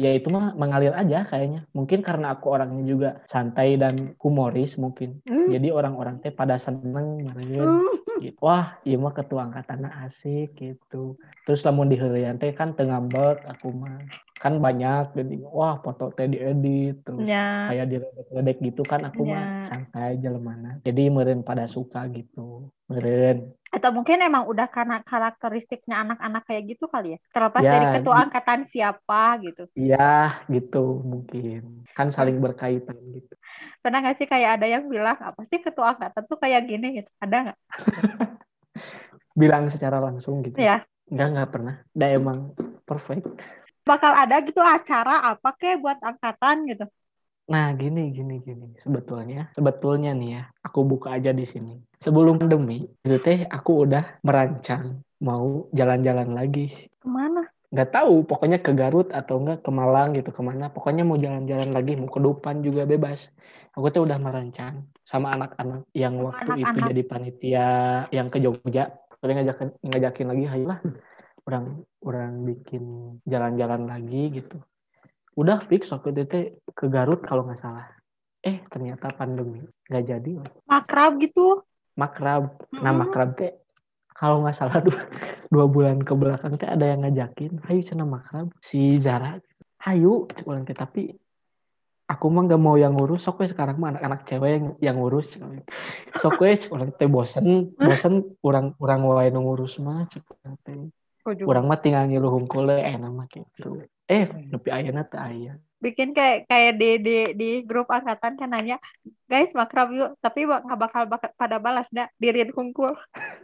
[0.00, 5.20] ya itu mah mengalir aja kayaknya mungkin karena aku orangnya juga santai dan humoris mungkin
[5.28, 5.52] Hmm.
[5.52, 7.84] jadi orang-orang teh pada seneng meren
[8.22, 8.38] gitu.
[8.38, 11.18] Wah, iya mah ketua angkatan asik gitu.
[11.42, 11.98] Terus lamun di
[12.38, 13.98] teh kan teu ngambek aku mah.
[14.42, 17.70] Kan banyak jadi wah foto teh diedit terus Ya.
[17.70, 19.38] kayak diledek-ledek gitu kan aku Ya.
[19.38, 20.82] mah santai jelemana.
[20.82, 22.66] Jadi meureun pada suka gitu.
[22.90, 23.54] Meureun.
[23.70, 27.18] Atau mungkin emang udah karena karakteristiknya anak-anak kayak gitu kali ya.
[27.30, 29.62] Terlepas Ya, dari ketua di- angkatan siapa gitu.
[29.78, 31.86] Iya, gitu mungkin.
[31.94, 33.32] Kan saling berkaitan gitu.
[33.78, 37.10] Pernah nggak sih kayak ada yang bilang apa sih ketua angkatan tuh kayak gini gitu?
[37.22, 37.58] Ada nggak?
[39.32, 40.60] Bilang secara langsung gitu.
[40.60, 40.84] Ya.
[41.08, 41.74] Enggak, enggak pernah.
[41.96, 42.52] Da emang
[42.84, 43.24] perfect.
[43.82, 46.86] Bakal ada gitu acara apa kek buat angkatan gitu.
[47.50, 48.78] Nah, gini, gini, gini.
[48.78, 51.82] Sebetulnya, sebetulnya nih ya, aku buka aja di sini.
[51.98, 56.70] Sebelum pandemi, itu teh aku udah merancang mau jalan-jalan lagi.
[57.02, 57.42] Ke mana?
[57.74, 60.70] Nggak tahu, pokoknya ke Garut atau enggak ke Malang gitu, ke mana.
[60.70, 63.26] Pokoknya mau jalan-jalan lagi, mau ke Dupan juga bebas.
[63.74, 66.88] Aku tuh udah merancang sama anak-anak yang Sama waktu itu anak-anak.
[66.94, 67.68] jadi panitia
[68.14, 68.84] yang ke Jogja.
[69.18, 70.78] Terus ngajakin, ngajakin lagi, ayolah
[71.46, 74.62] orang orang bikin jalan-jalan lagi gitu.
[75.34, 76.44] Udah fix waktu itu teh
[76.76, 77.88] ke Garut kalau nggak salah.
[78.42, 79.64] Eh ternyata pandemi.
[79.88, 80.32] Nggak jadi.
[80.68, 81.62] Makrab gitu.
[81.92, 82.56] makrab.
[82.72, 83.04] Nah Mm-mm.
[83.04, 83.52] makrab teh
[84.16, 85.02] kalau nggak salah dua,
[85.52, 87.60] dua bulan ke belakang teh ada yang ngajakin.
[87.68, 88.48] Ayo cina makrab.
[88.62, 89.36] Si Zara.
[89.82, 91.12] Ayo orang teh tapi
[92.08, 93.24] aku mah nggak mau yang ngurus.
[93.24, 95.32] Sok sekarang mah anak-anak cewek yang yang ngurus.
[96.16, 97.72] Sok we orang teh bosen.
[97.76, 100.76] Bosen orang orang wae ngurus mah orang teh
[101.22, 103.86] Orang mah tinggal ngilu hungkul enak mah gitu.
[104.10, 105.54] Eh tapi ayeuna teh aya.
[105.82, 108.78] Bikin kayak kayak di di di grup angkatan kan nanya,
[109.26, 112.94] guys makrab yuk, tapi bak- nggak bakal, bakal pada balas dah dirin hungkul.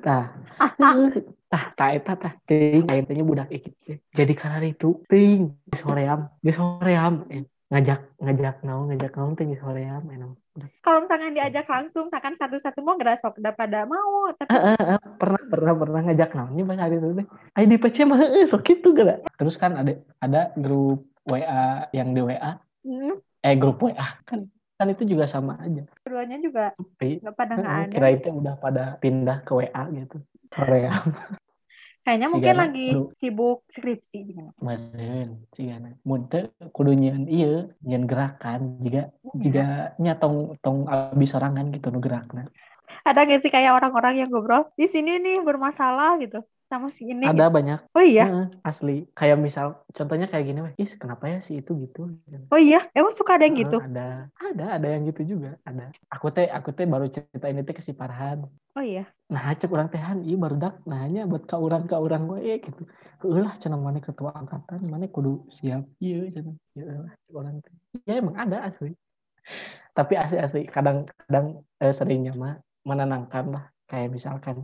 [0.03, 0.35] tah.
[1.49, 2.33] Tah tah eta tah.
[2.45, 3.73] Ting teh budak ikit
[4.13, 7.25] jadi karena itu ting geus hoream geus hoream.
[7.33, 10.37] Eh, ngajak ngajak naon ngajak naon teh geus hoream enak
[10.83, 14.49] Kalau misalkan diajak langsung, misalkan satu-satu mau ngerasok udah pada mau, tapi
[15.19, 17.09] pernah pernah pernah ngajak naonnya pas hari itu
[17.69, 19.93] di PC mah heeh sok kitu geura terus kan ada
[20.23, 24.47] ada grup WA yang di WA hmm, eh grup WA kan
[24.79, 25.83] kan itu juga sama aja.
[26.07, 26.71] Keduanya juga
[27.03, 27.95] nggak pada nggak ada.
[27.99, 30.23] kirain teh udah pada pindah ke WA gitu.
[30.55, 31.03] Hoream
[32.09, 33.13] Kayaknya mungkin Gana, lagi aduh.
[33.21, 34.17] sibuk skripsi.
[34.33, 34.51] gimana.
[34.65, 35.89] Meren, cigana.
[36.09, 41.93] Mun teu kudu nyieun ieu, nyieun gerakan juga juga nya tong tong abis sorangan gitu
[41.93, 42.49] nu gerakna.
[43.05, 47.25] Ada nggak sih kayak orang-orang yang ngobrol di sini nih bermasalah gitu sama si ini?
[47.25, 47.81] Ada banyak.
[47.97, 49.09] Oh iya, Heeh, asli.
[49.17, 50.61] Kayak misal contohnya kayak gini.
[50.77, 52.13] Is, kenapa ya si itu gitu?
[52.53, 53.79] oh iya, emang suka ada yang Heeh, gitu?
[53.81, 54.09] ada.
[54.39, 55.89] Ada, ada yang gitu juga, ada.
[56.13, 58.45] Aku teh aku teh baru cerita ini teh ke si Farhan.
[58.77, 62.25] Oh iya, Nah, cek orang tehan, iya baru dak nanya buat ka urang ka urang
[62.33, 62.83] we gitu.
[63.21, 66.57] Keulah cenah mana ketua angkatan, mana kudu siap iya cenah.
[66.73, 67.75] Ya cek orang teh.
[68.09, 68.93] Ya emang ada asli.
[69.97, 72.55] Tapi asli-asli kadang-kadang eh, seringnya mah
[72.87, 73.65] menenangkan lah.
[73.89, 74.57] Kayak misalkan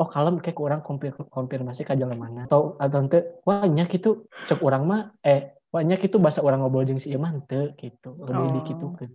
[0.00, 4.24] oh kalem kayak orang konfir konfirmasi ke jalan mana atau atau ente wah nya gitu
[4.48, 8.48] cek orang mah eh wah nya gitu bahasa orang ngobrol jeung si henteu gitu lebih
[8.48, 8.54] Oh.
[8.64, 9.10] dikitukeun.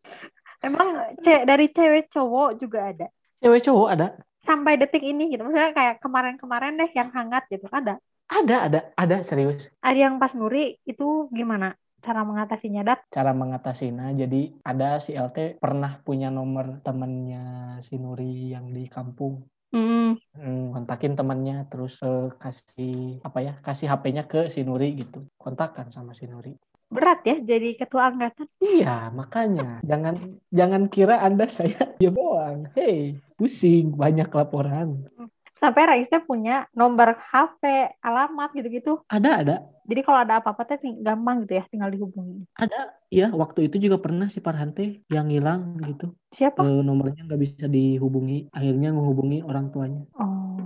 [0.62, 0.88] emang
[1.20, 3.08] ce dari cewek cowok juga ada
[3.42, 4.08] Cewek cowok ada
[4.42, 5.42] sampai detik ini gitu.
[5.42, 7.98] Maksudnya kayak kemarin-kemarin deh yang hangat gitu ada.
[8.26, 13.00] ada ada ada serius Ada yang pas Nuri itu gimana cara mengatasinya dat?
[13.10, 17.42] cara mengatasinya jadi ada si LT pernah punya nomor temannya
[17.82, 24.24] si Nuri yang di kampung Hmm, kontakin temannya terus eh, kasih apa ya kasih HP-nya
[24.28, 25.24] ke si Nuri gitu.
[25.40, 26.54] Kontakkan sama si Nuri.
[26.86, 28.46] Berat ya jadi ketua angkatan.
[28.62, 29.82] iya makanya.
[29.82, 35.08] Jangan jangan kira anda saya dia doang hey pusing banyak laporan
[35.56, 37.64] Sampai Raisa punya nomor HP,
[38.04, 39.00] alamat gitu-gitu.
[39.08, 42.44] ada ada Jadi kalau ada apa-apa teh gampang gitu ya, tinggal dihubungi.
[42.58, 46.60] ada ya waktu itu juga pernah si Farhante yang hilang gitu Siapa?
[46.60, 50.58] Eh, nomornya nggak bisa dihubungi akhirnya menghubungi orang tuanya Oh.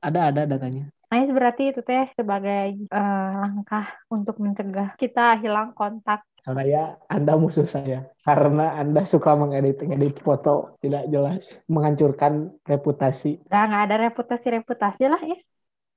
[0.00, 6.26] ada ada datanya Nice berarti itu teh sebagai eh, langkah untuk mencegah kita hilang kontak.
[6.42, 8.04] Saya, Anda musuh saya.
[8.26, 11.46] Karena Anda suka mengedit-ngedit foto tidak jelas.
[11.70, 13.38] Menghancurkan reputasi.
[13.46, 15.40] Udah nggak ada reputasi-reputasi lah, Is.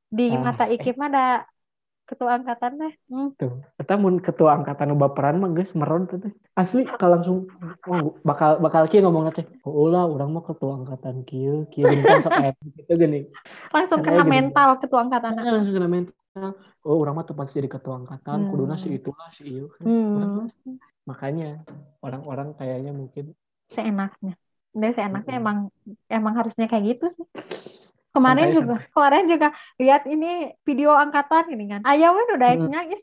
[0.07, 0.77] Di Ah, mata eh.
[0.77, 1.25] IKIP mah ada
[2.07, 2.93] ketua angkatan teh.
[3.11, 3.35] Hmm.
[3.35, 3.59] Tuh.
[3.75, 6.33] Kita mun ketua angkatan baperan mah geus meron tuh teh.
[6.55, 7.37] Asli kalau langsung
[7.91, 9.43] oh, bakal bakal kieu ngomong teh.
[9.67, 13.19] Oh lah, orang mah ketua angkatan kieu, kieu Gini kan sok aya gitu gini.
[13.75, 14.31] Langsung kena gini.
[14.31, 15.31] mental ketua angkatan.
[15.35, 16.15] Nah, langsung kena mental.
[16.87, 18.49] Oh, orang mah tepat jadi ketua angkatan, Hmm.
[18.53, 19.67] kuduna si itulah si ieu.
[19.83, 20.47] Hmm.
[21.03, 21.67] Makanya
[21.99, 23.35] orang-orang kayaknya mungkin
[23.67, 24.39] Seenaknya.
[24.77, 25.43] Udah seenaknya Mm-mm.
[25.43, 25.57] emang
[26.07, 27.27] emang harusnya kayak gitu sih.
[28.17, 29.47] Kemarin Santai, juga, kemarin juga
[29.81, 30.27] lihat ini
[30.67, 31.81] video angkatan ini kan.
[31.89, 33.01] Ayah we udah Hmm, nangis.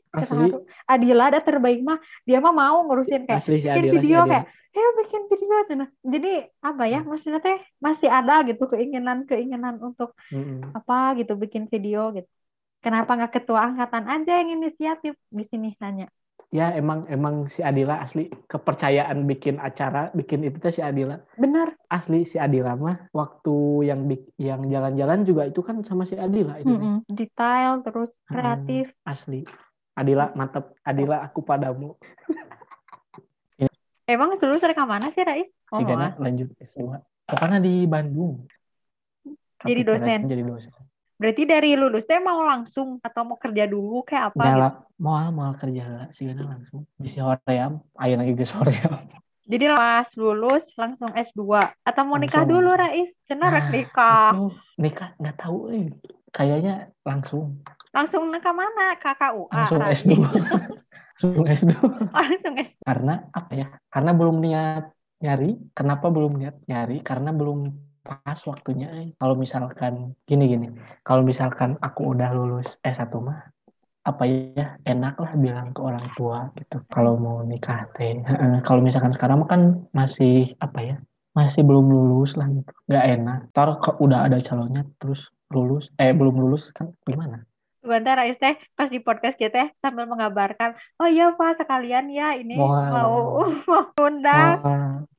[0.91, 1.97] Adila ada terbaik mah
[2.27, 4.29] dia mah mau ngurusin kayak asli si bikin Adila, si video Adila.
[4.31, 5.85] kayak ayo bikin video sana.
[6.13, 6.29] Jadi
[6.67, 7.07] apa ya Hmm.
[7.09, 10.75] maksudnya teh masih ada gitu keinginan-keinginan untuk Mm-mm.
[10.77, 12.29] apa gitu bikin video gitu.
[12.83, 16.05] Kenapa nggak ketua angkatan aja yang inisiatif di sini nanya?
[16.53, 21.73] Ya emang emang si Adila asli kepercayaan bikin acara bikin itu teh si Adila Bener.
[21.89, 24.05] asli si Adila mah waktu yang
[24.37, 26.79] yang jalan-jalan juga itu kan sama si Adila itu teh.
[26.81, 26.97] Mm-mm.
[27.09, 28.29] Detail terus Mm-mm.
[28.29, 28.85] kreatif.
[29.03, 29.41] asli
[29.95, 31.95] Adila mantep Adila aku padamu
[34.05, 35.49] Emang lulus reka mana sih Rais?
[35.73, 38.45] Oh, si Gana lanjut S2 pokoknya di Bandung
[39.65, 40.19] Jadi dosen.
[40.29, 40.69] jadi dosen
[41.15, 44.49] Berarti dari lulus teh mau langsung atau mau kerja dulu kayak apa gitu?
[44.51, 48.93] Nyala, mau mau kerja si Gana langsung di hoream ayo lagi geus hoream
[49.45, 51.41] Jadi pas lulus langsung S2
[51.79, 52.65] atau mau nikah Langsung.
[52.65, 53.11] dulu Rais?
[53.23, 54.29] Cenah rek Nah, nikah.
[54.33, 55.87] Itu nikah nggak tahu eh.
[56.29, 57.61] kayaknya langsung
[57.93, 58.97] Langsung nikah mana?
[58.97, 59.53] KKUA.
[59.53, 60.01] langsung Rais.
[60.01, 60.11] S2
[61.15, 61.71] langsung S2
[62.11, 62.75] langsung S2.
[62.83, 67.71] karena apa ya karena belum niat nyari kenapa belum niat nyari karena belum
[68.05, 69.07] pas waktunya eh.
[69.17, 70.67] kalau misalkan gini gini.
[71.01, 73.49] Kalau misalkan aku udah lulus S1 mah
[74.05, 78.21] apa ya enak lah bilang ke orang tua gitu kalau mau nikah teh.
[78.67, 80.95] Kalau misalkan sekarang kan masih apa ya
[81.33, 82.71] masih belum lulus lah gitu.
[82.85, 83.39] Nggak enak.
[83.51, 87.41] Ntar udah ada calonnya terus lulus eh belum lulus kan gimana
[87.85, 92.57] Sebentar Rais teh pas di podcast kita sambil mengabarkan, oh iya Pak sekalian ya ini
[92.57, 93.13] Mau- mau
[93.69, 94.57] mau undang.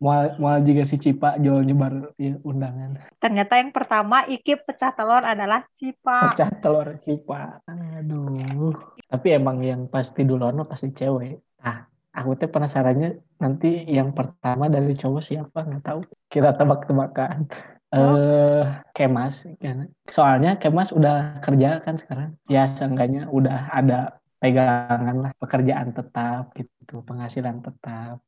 [0.03, 2.99] mau mau juga si Cipa jual nyebar ya, undangan.
[3.23, 6.35] Ternyata yang pertama Ikip pecah telur adalah Cipa.
[6.35, 7.63] pecah telur Cipa.
[7.71, 8.75] Aduh.
[9.07, 11.39] Tapi emang yang pasti duluan pasti cewek.
[11.63, 15.63] Nah aku teh penasarannya nanti yang pertama dari cowok siapa?
[15.63, 16.01] Nggak tahu.
[16.27, 17.47] Kita tebak-tebakan
[17.95, 18.65] eh
[18.97, 19.87] Kemas kan.
[20.11, 27.03] soalnya Kemas udah kerja kan sekarang ya seenggaknya udah ada pegangan lah pekerjaan tetap gitu
[27.07, 28.19] penghasilan tetap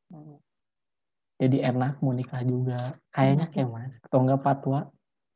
[1.38, 4.80] jadi enak mau nikah juga kayaknya Kemas atau enggak Patwa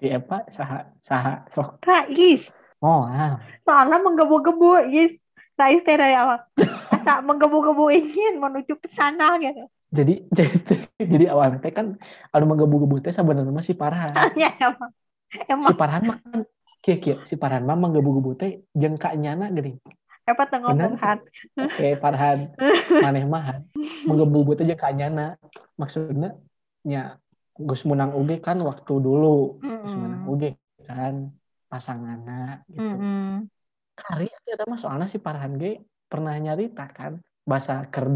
[0.03, 2.51] di apa saha saha sok Rais,
[2.83, 3.39] oh ah.
[3.63, 5.15] soalnya menggebu-gebu, guys.
[5.55, 6.43] Rais teh dari awal.
[6.91, 9.69] Asa menggebu-gebu ingin menuju ke sana gitu.
[9.93, 10.57] Jadi jadi
[10.99, 12.01] jadi awalnya teh kan
[12.33, 14.91] anu menggebu-gebu teh sebenarnya mah si Parhan ya emang.
[15.29, 16.41] si Emang Parhan mah kan
[16.81, 19.77] kieu kieu si Parhan mah menggebu-gebu teh jeung nyana geuning
[20.23, 21.19] apa tuh ngomong Han?
[21.61, 22.57] oke Parhan
[23.05, 23.61] maneh mah
[24.09, 25.37] menggebu-gebu teh jeung nyana
[25.77, 26.41] maksudnya
[26.83, 27.21] nya
[27.53, 29.61] Gus Munang uge kan waktu dulu.
[29.61, 30.57] Gus Munang uge
[30.89, 31.31] kan
[31.69, 32.81] pasanganna gitu.
[32.81, 33.49] Mm-mm.
[33.93, 38.09] karya kita mah soalnya si Parhan ge pernah nyarita kan bahasa ker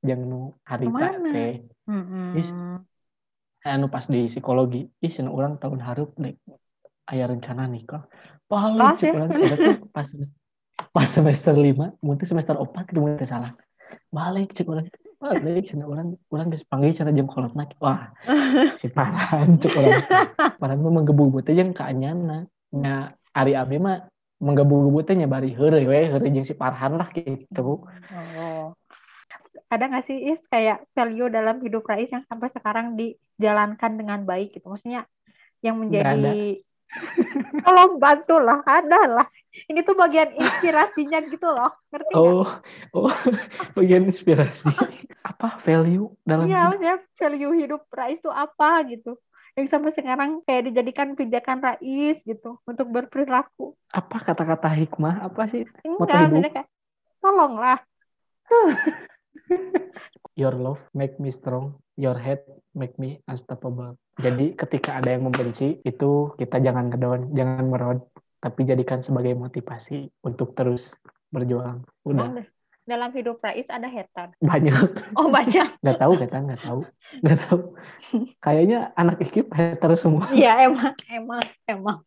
[0.00, 1.54] jeung nu harita teh.
[1.88, 2.38] Mm-mm.
[2.38, 2.54] Is-
[3.64, 4.88] anu pas di psikologi.
[5.04, 6.40] Ih cenah urang tahun harup dek
[7.10, 8.08] aya rencana nikah.
[8.48, 9.14] Pas balik cek ya.
[9.16, 10.08] urang ada tuh pas
[10.90, 13.52] pas semester 5 mungkin semester 4 gitu mungkin salah.
[14.08, 14.88] Balik cek urang
[15.20, 18.08] balik cenah urang urang geus panggil cenah jam kolotna wah
[18.80, 20.00] si Paran cek urang
[20.56, 24.08] Paran mah menggebu-gebu teh jeung kaanyana nya Ari Abi mah
[24.40, 27.84] menggebu-gebu teh nyabari heureuy we heureuy jeung si Parhan lah gitu
[28.40, 28.72] Oh.
[29.70, 34.58] Ada nggak sih Is kayak value dalam hidup Rais yang sampai sekarang dijalankan dengan baik
[34.58, 34.66] gitu?
[34.66, 35.06] Maksudnya
[35.62, 36.58] yang menjadi
[37.64, 39.26] tolong bantu lah, ada lah.
[39.70, 42.46] Ini tuh bagian inspirasinya gitu loh, ngerti oh
[42.94, 43.10] oh
[43.78, 44.66] bagian inspirasi
[45.22, 49.18] apa value dalam Iya, maksudnya value hidup Rais tuh apa gitu?
[49.54, 53.74] Yang sampai sekarang kayak dijadikan pijakan Rais gitu untuk berperilaku.
[53.90, 56.68] apa kata-kata hikmah apa sih Enggak, maksudnya kayak
[57.22, 57.78] tolonglah.
[60.34, 62.40] Your love make me strong, your head
[62.72, 63.98] make me unstoppable.
[64.16, 67.98] Jadi ketika ada yang membenci, itu kita jangan ngedown, jangan merod,
[68.38, 70.96] tapi jadikan sebagai motivasi untuk terus
[71.28, 71.84] berjuang.
[72.04, 72.40] Udah
[72.80, 74.34] dalam hidup Rais ada hater.
[74.40, 75.68] banyak, Oh banyak.
[75.84, 76.80] nggak tahu kata nggak tahu,
[77.22, 77.60] nggak tahu.
[78.40, 81.98] Kayaknya anak ekip hater semua, Iya emang, emang, emang.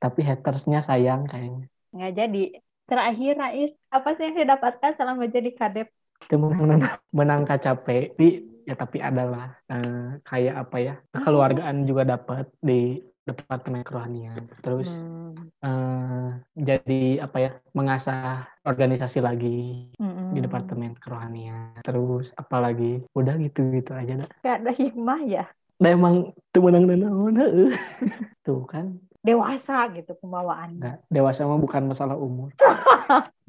[0.00, 1.68] tapi hatersnya sayang kayaknya.
[1.94, 2.42] nggak jadi
[2.84, 5.88] terakhir Rais apa sih yang didapatkan selama jadi kadep
[6.22, 8.28] Itu menang, menang KCP, tapi
[8.64, 14.36] ya tapi adalah eh, kayak apa ya, kekeluargaan juga dapat di departemen kerohanian.
[14.60, 15.50] Terus Hmm.
[15.64, 20.30] eh, jadi apa ya mengasah organisasi lagi Mm-mm.
[20.30, 25.44] di departemen kerohanian terus apalagi udah gitu gitu aja dah Nggak ada hikmah ya
[25.82, 27.74] Nah, emang tuh menang dan heueuh.
[28.46, 32.52] tuh kan dewasa gitu pembawaannya nggak dewasa mah bukan masalah umur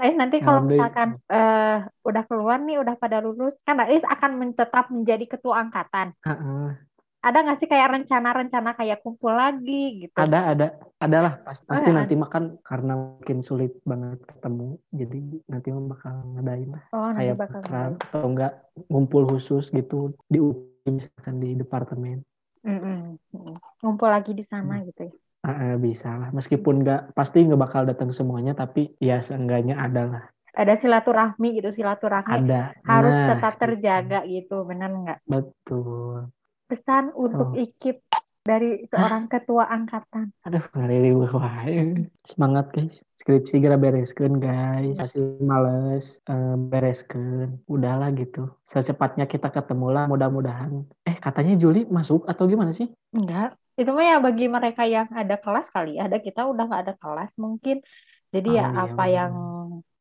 [0.00, 1.76] Rais nanti kalau misalkan eh,
[2.08, 6.16] udah keluar nih udah pada lulus kan Rais akan men- tetap menjadi ketua angkatan.
[6.24, 6.88] Heeh.
[7.20, 10.16] ada nggak sih kayak rencana-rencana kayak kumpul lagi gitu?
[10.16, 10.66] Ada ada.
[10.96, 16.84] Adalah pasti, pasti nanti makan karena mungkin sulit banget ketemu jadi nanti bakal ngadain lah.
[16.96, 18.52] Oh kayak bakal program atau enggak
[18.88, 20.40] ngumpul khusus gitu di
[20.88, 22.24] misalkan di departemen.
[22.64, 23.20] Mm-mm.
[23.36, 23.56] Mm-mm.
[23.80, 26.28] ngumpul lagi di sana gitu ya Ah, bisa lah.
[26.36, 30.24] Meskipun nggak pasti nggak bakal datang semuanya tapi ya seenggaknya ada lah.
[30.52, 32.76] Ada silaturahmi gitu silaturahmi ada.
[32.84, 35.18] harus Nah, tetap terjaga gitu benar nggak?
[35.24, 36.28] Betul.
[36.68, 37.56] Pesan untuk Oh.
[37.56, 38.04] ikip
[38.40, 40.32] dari seorang ketua angkatan.
[40.44, 41.64] Aduh ngeri wah
[42.24, 43.00] semangat guys.
[43.16, 44.96] Skripsi gara bereskan guys.
[44.96, 47.60] Masih males eh, bereskan.
[47.64, 48.48] Udahlah gitu.
[48.64, 50.84] Secepatnya kita ketemu lah mudah-mudahan.
[51.04, 52.88] Eh katanya Juli masuk atau gimana sih?
[53.12, 56.04] Enggak itu mah ya bagi mereka yang ada kelas kali ya.
[56.06, 57.80] Ada kita udah nggak ada kelas mungkin.
[58.30, 59.32] Jadi ya Oh, iya, apa yang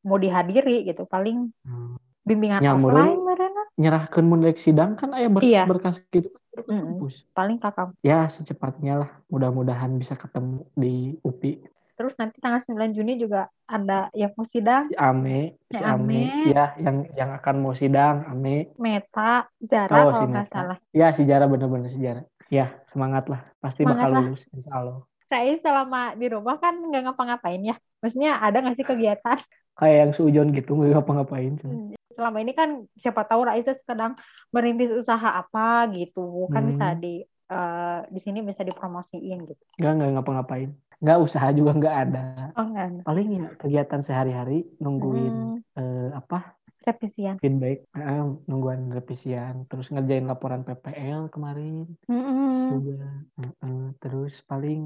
[0.04, 1.08] mau dihadiri gitu.
[1.08, 1.96] Paling Hmm.
[2.28, 2.94] bimbingan Nyamur.
[2.94, 5.63] offline mereka nyerahkan mendek sidang kan ayah ber- Iya.
[5.65, 9.10] berkas gitu kampus paling kakak ya secepatnya lah.
[9.32, 11.63] Mudah-mudahan bisa ketemu di UPI
[11.96, 14.88] terus nanti tanggal 9 Juni juga ada yang mau sidang.
[14.88, 16.32] Si Ame si Si Ame.
[16.32, 16.48] Ame.
[16.48, 18.72] ya yang yang akan mau sidang Ame.
[18.80, 20.78] Meta Zara Oh, kalau si nggak salah.
[20.96, 24.21] Ya sejarah bener-bener sejarah ya semangat lah pasti Semangat bakal lah.
[24.25, 24.97] lulus insya Allah.
[25.29, 27.75] Rais selama di rumah kan nggak ngapa-ngapain ya.
[28.01, 29.38] Maksudnya ada nggak sih kegiatan?
[29.77, 31.53] Kayak yang sujon gitu nggak ngapa-ngapain.
[31.62, 34.17] Hmm, selama ini kan siapa tahu Raisa sedang
[34.49, 36.49] merintis usaha apa gitu.
[36.49, 36.99] Kan bisa Hmm.
[36.99, 37.13] di
[37.49, 39.63] eh, di sini bisa dipromosiin gitu.
[39.77, 40.69] Nggak nggak ngapa-ngapain.
[40.99, 42.23] Nggak usaha juga nggak ada.
[42.59, 49.56] Oh enggak paling ya kegiatan sehari-hari nungguin Hmm, eh, apa revisian feedback eh, nungguin revisian
[49.70, 51.74] terus ngerjain laporan PPL kemarin
[52.10, 52.70] Mm-mm.
[52.72, 53.00] juga
[53.39, 53.80] Heeh.
[54.04, 54.80] terus paling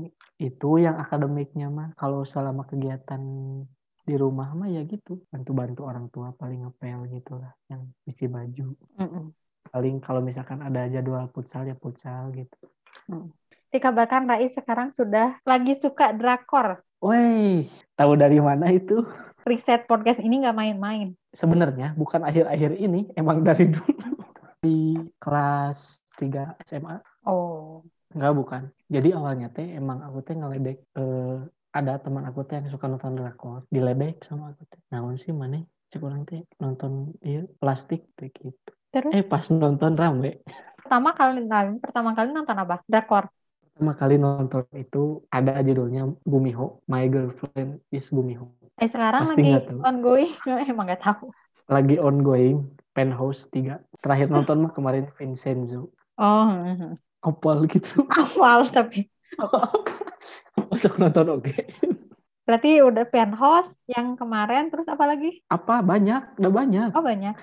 [0.48, 3.22] itu yang akademiknya mah kalau selama kegiatan
[4.08, 8.68] di rumah mah ya gitu bantu-bantu orang tua paling ngepel gitu lah yang cuci baju
[9.00, 9.34] Mm-mm.
[9.74, 12.58] paling kalau misalkan ada jadwal futsal ya futsal gitu
[13.74, 16.68] dikabarkan Rais sekarang sudah lagi suka drakor
[17.06, 18.94] Wih, tahu dari mana itu?
[19.44, 23.90] Riset podcast ini nggak main-main Sebenarnya bukan akhir-akhir ini, emang dari dulu
[24.62, 27.02] di kelas 3 SMA.
[27.26, 27.82] oh
[28.14, 28.64] Enggak bukan.
[28.94, 31.38] Jadi awalnya teh emang aku teh ngeledek eh,
[31.74, 34.78] ada teman aku teh yang suka nonton drakor, diledek sama aku teh.
[34.94, 35.66] Naon sih mana?
[35.90, 38.72] Cek orang teh nonton iya plastik teh gitu.
[38.94, 40.46] terus Eh pas nonton rame.
[40.78, 41.42] pertama kali
[41.82, 43.26] pertama kali nonton apa drakor
[43.74, 48.54] Pertama kali nonton itu ada judulnya Gumiho, My Girlfriend is Gumiho.
[48.78, 49.80] eh sekarang Pasti lagi tahu.
[49.82, 50.30] ongoing
[50.70, 51.34] emang nggak tahu
[51.66, 53.82] Lagi ongoing, Penthouse 3.
[53.98, 55.90] Terakhir nonton mah kemarin Vincenzo.
[56.16, 56.50] oh.
[57.26, 58.06] Opal gitu.
[58.22, 59.10] awal tapi
[60.70, 61.58] Masuk nonton oke.
[62.46, 66.38] berarti udah penthouse yang kemarin terus apa lagi Apa banyak?
[66.38, 66.90] Udah banyak.
[66.94, 67.34] oh banyak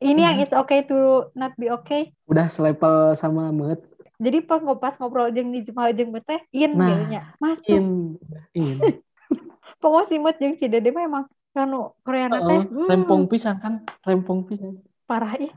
[0.00, 0.48] ini yang Banyak.
[0.48, 3.78] it's okay to not be okay Udah selevel sama Met.
[4.20, 8.20] Jadi pas ngopas ngobrol jeung di Jemaah jeung Met teh in Nah, masuk In,
[8.52, 8.76] in.
[9.82, 13.56] pokoknya si Met jeung si Dede mah emang kanu Korea teh Heeh, hmm, rempong pisan
[13.58, 13.82] kan?
[14.04, 14.78] Rempong pisan.
[15.08, 15.50] parah ih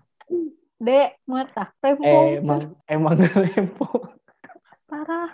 [0.80, 3.13] Dek, Met ah rempong Eh, emang emang
[3.54, 4.02] rempong.
[4.88, 5.32] parah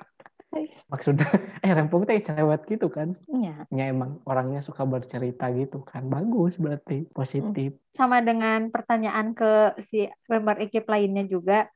[0.89, 1.29] Maksudnya
[1.63, 3.13] eh rempong teh cerewet gitu kan?
[3.29, 3.69] Iya.
[3.69, 6.09] Ya emang orangnya suka bercerita gitu kan.
[6.09, 7.77] Bagus berarti positif.
[7.93, 11.69] sama dengan pertanyaan ke si member ekip lainnya juga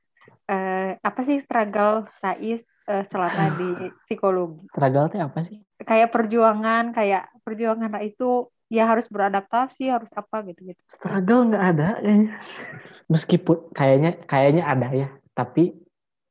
[0.93, 3.69] eh, apa sih struggle Rais eh, selama di
[4.05, 5.57] psikologi Struggle teh apa sih?
[5.83, 11.87] kayak perjuangan kayak perjuangan itu ya harus beradaptasi harus apa gitu gitu Struggle nggak ada
[11.99, 12.29] kayaknya.
[13.11, 15.75] Meskipun kayaknya kayaknya ada ya, tapi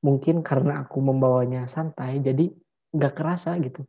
[0.02, 2.50] mungkin karena aku membawanya santai jadi
[2.90, 3.84] nggak kerasa gitu.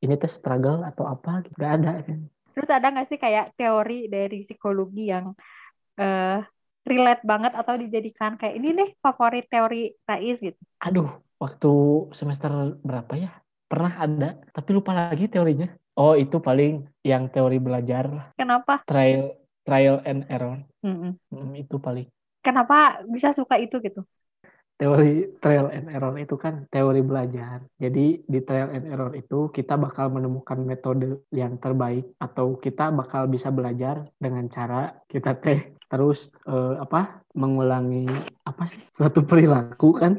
[0.00, 1.42] Ini teh struggle atau apa?
[1.44, 1.58] gitu.
[1.58, 2.18] Nggak ada kan.
[2.54, 5.30] terus ada nggak sih kayak teori dari psikologi yang
[5.94, 6.42] eh,
[6.90, 11.08] relate banget atau dijadikan kayak ini deh favorit teori Rais gitu Aduh,
[11.42, 11.70] waktu
[12.14, 13.30] semester berapa ya?
[13.68, 15.68] Pernah ada, tapi lupa lagi teorinya.
[15.98, 19.34] Oh, itu paling yang teori belajar, kenapa trial
[19.66, 20.62] trial and error.
[20.86, 21.18] Mm-mm.
[21.28, 22.06] Hmm, itu paling.
[22.40, 24.00] kenapa bisa suka itu gitu
[24.78, 27.66] Teori trial and error itu kan teori belajar.
[27.82, 33.26] Jadi di trial and error itu kita bakal menemukan metode yang terbaik atau kita bakal
[33.26, 38.06] bisa belajar dengan cara kita teh terus eh, apa mengulangi
[38.46, 40.12] apa sih suatu perilaku kan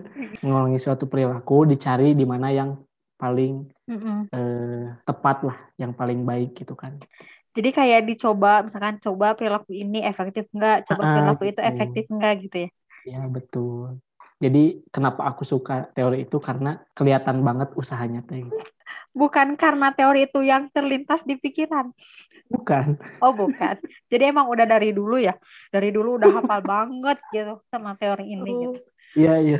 [0.43, 2.75] mengulangi suatu perilaku dicari di mana yang
[3.21, 4.29] paling Mm-mm.
[4.33, 6.97] eh, tepat lah yang paling baik gitu kan
[7.57, 11.71] Jadi kayak dicoba, misalkan coba perilaku ini efektif enggak, coba Ah, perilaku itu gitu.
[11.71, 12.69] efektif enggak gitu ya.
[13.09, 13.99] ya betul
[14.39, 18.47] jadi kenapa aku suka teori itu karena kelihatan banget usahanya teh
[19.09, 21.91] Bukan karena teori itu yang terlintas di pikiran.
[22.47, 23.75] bukan Oh, bukan.
[24.07, 25.35] Jadi emang udah dari dulu ya.
[25.73, 28.79] Dari dulu udah hafal banget gitu sama teori ini gitu.
[29.17, 29.59] iya iya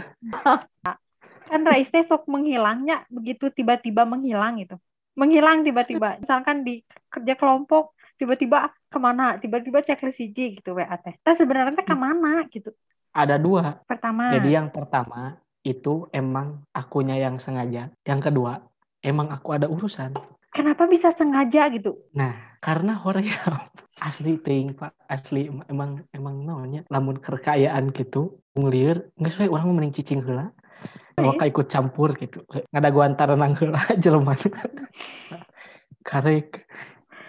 [1.49, 4.77] Kan Rais teh sok menghilangnya begitu tiba-tiba menghilang gitu.
[5.17, 6.21] Menghilang tiba-tiba.
[6.21, 9.41] Misalkan di kerja kelompok tiba-tiba ke mana?
[9.41, 11.17] Tiba-tiba checklist hiji gitu WA teh.
[11.25, 12.69] Nah, sebenarnya teh ke mana gitu.
[13.13, 14.31] Ada dua Pertama.
[14.31, 17.91] Jadi yang pertama itu emang akunya yang sengaja.
[18.07, 18.63] Yang kedua,
[19.03, 20.15] emang aku ada urusan.
[20.49, 21.93] kenapa bisa sengaja gitu?
[22.17, 23.29] Nah, karena hoream
[24.07, 29.93] asli ting Pak, asli emang emang namanya lamun kekayaan gitu ngelieur nggak sesuai orang mending
[29.93, 30.49] cicing heula.
[31.19, 32.41] Maka ikut campur gitu.
[32.71, 34.33] Ngada gua antara nang heula jelema.
[36.01, 36.63] Karek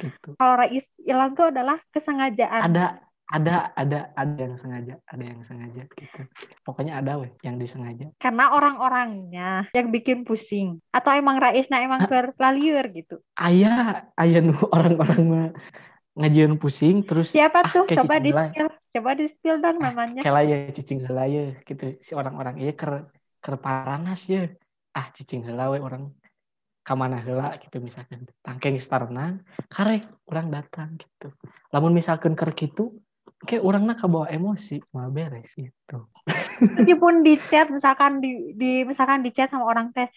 [0.00, 0.38] gitu.
[0.38, 2.70] Kalau Rais hilang tuh adalah kesengajaan.
[2.72, 6.20] Ada ada ada ada yang sengaja, ada yang sengaja gitu.
[6.66, 8.10] Pokoknya ada weh yang disengaja.
[8.18, 10.82] Karena orang-orangnya yang bikin pusing.
[10.90, 13.22] Atau emang Raisna emang terlaliur gitu.
[13.38, 15.54] Ayah, ayah nu orang-orang
[16.18, 17.86] ngajian pusing terus Siapa ah, tuh?
[17.86, 18.68] Coba di spill.
[18.90, 20.26] Coba di spill dong namanya.
[20.26, 23.06] Kela ya cicing heula ya gitu si orang-orang ieu ker
[23.38, 24.50] ker paranas ya.
[24.90, 26.10] Ah cicing heula we orang
[26.82, 28.26] kamana heula gitu misalkan.
[28.42, 31.30] Tangkeng starnang karek orang datang gitu.
[31.70, 32.99] Lamun misalkan ker gitu
[33.40, 35.98] kayak orangnya kebawa emosi malah beres gitu.
[36.60, 40.08] Meskipun di chat misalkan di, di misalkan di chat sama orang teh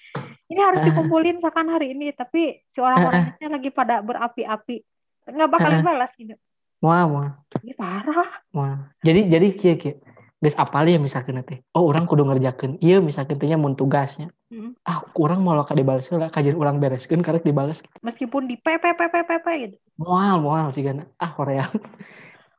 [0.52, 0.88] ini harus Ah.
[0.92, 4.84] dikumpulin misalkan hari ini tapi si orang-orangnya lagi pada berapi-api
[5.24, 6.36] nggak bakal dibalas gitu
[6.84, 7.32] Wah, wah,
[7.64, 8.92] ini parah wah.
[9.08, 9.96] Jadi jadi kieu kieu.
[10.44, 11.64] Geus apal ya misalkan teh.
[11.72, 14.28] Oh, orang kudu ngerjakeun ieu misalkan teh nya mun tugasnya.
[14.52, 14.76] Mm.
[14.84, 17.80] Ah, urang mau ka dibales heula, kajian urang bereskeun karek dibales.
[18.04, 21.08] meskipun di p p p p p p gitu Moal, moal sigana.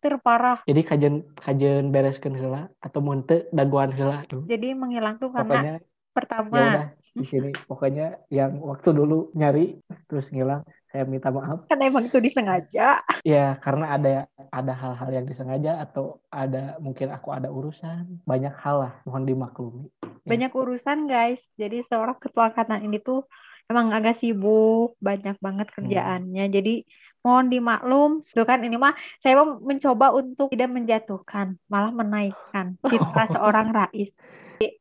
[0.04, 4.20] Ah, terparah Jadi kajian kajian bereskeun heula atau mun teu dagoan heula.
[4.44, 5.74] jadi menghilang tuh karena Pokoknya
[6.12, 6.52] pertama.
[6.52, 7.50] ya udah di sini.
[7.64, 10.60] Pokoknya yang waktu dulu nyari terus ngilang.
[10.92, 11.66] Saya minta maaf.
[11.66, 13.00] Kan emang itu disengaja.
[13.24, 14.12] Ya karena ada
[14.52, 18.22] ada hal-hal yang disengaja atau ada mungkin aku ada urusan.
[18.28, 19.88] Banyak hal lah mohon dimaklumi.
[20.22, 21.40] Banyak urusan guys.
[21.56, 23.24] Jadi seorang ketua angkatan ini tuh
[23.72, 26.44] emang agak sibuk banyak banget kerjaannya.
[26.52, 26.84] Jadi
[27.24, 28.20] mohon dimaklum.
[28.30, 34.12] Tuh kan ini mah saya mau mencoba untuk tidak menjatuhkan malah menaikkan citra seorang Rais.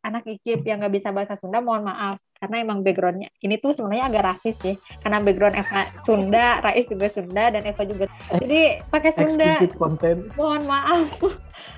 [0.05, 2.19] Anak ikip yang nggak bisa bahasa Sunda mohon maaf.
[2.37, 7.07] Karena emang backgroundnya ini tuh sebenarnya agak rasis ya karena background Eva Sunda Rais juga
[7.07, 9.47] Sunda dan Eva juga jadi pakai Sunda.
[9.47, 11.07] eksplisit konten mohon maaf.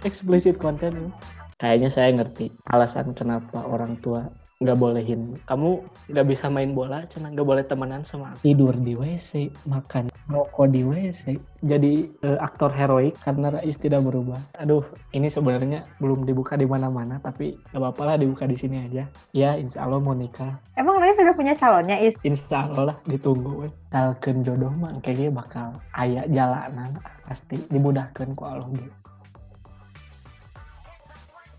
[0.02, 1.14] Eksplisit konten
[1.62, 4.26] kayaknya saya ngerti alasan kenapa orang tua
[4.64, 5.36] nggak bolehin.
[5.44, 5.84] Kamu
[6.16, 8.48] nggak bisa main bola cina nggak boleh temenan sama aku.
[8.48, 14.40] tidur di WC makan rokok di WC jadi eh, aktor heroik karena Rais tidak berubah.
[14.56, 19.04] Aduh ini sebenarnya belum dibuka di mana-mana tapi nggak apa-apa lah dibuka di sini aja.
[19.36, 20.56] Ya insya Allah mau nikah.
[20.80, 22.16] Emang Rais sudah punya calonnya Is?
[22.24, 23.68] Insya Allah lah ditunggu.
[23.92, 26.96] Talken jodoh mah kayaknya bakal aya jalanan
[27.28, 28.88] pasti dimudahkan ku Allah ge.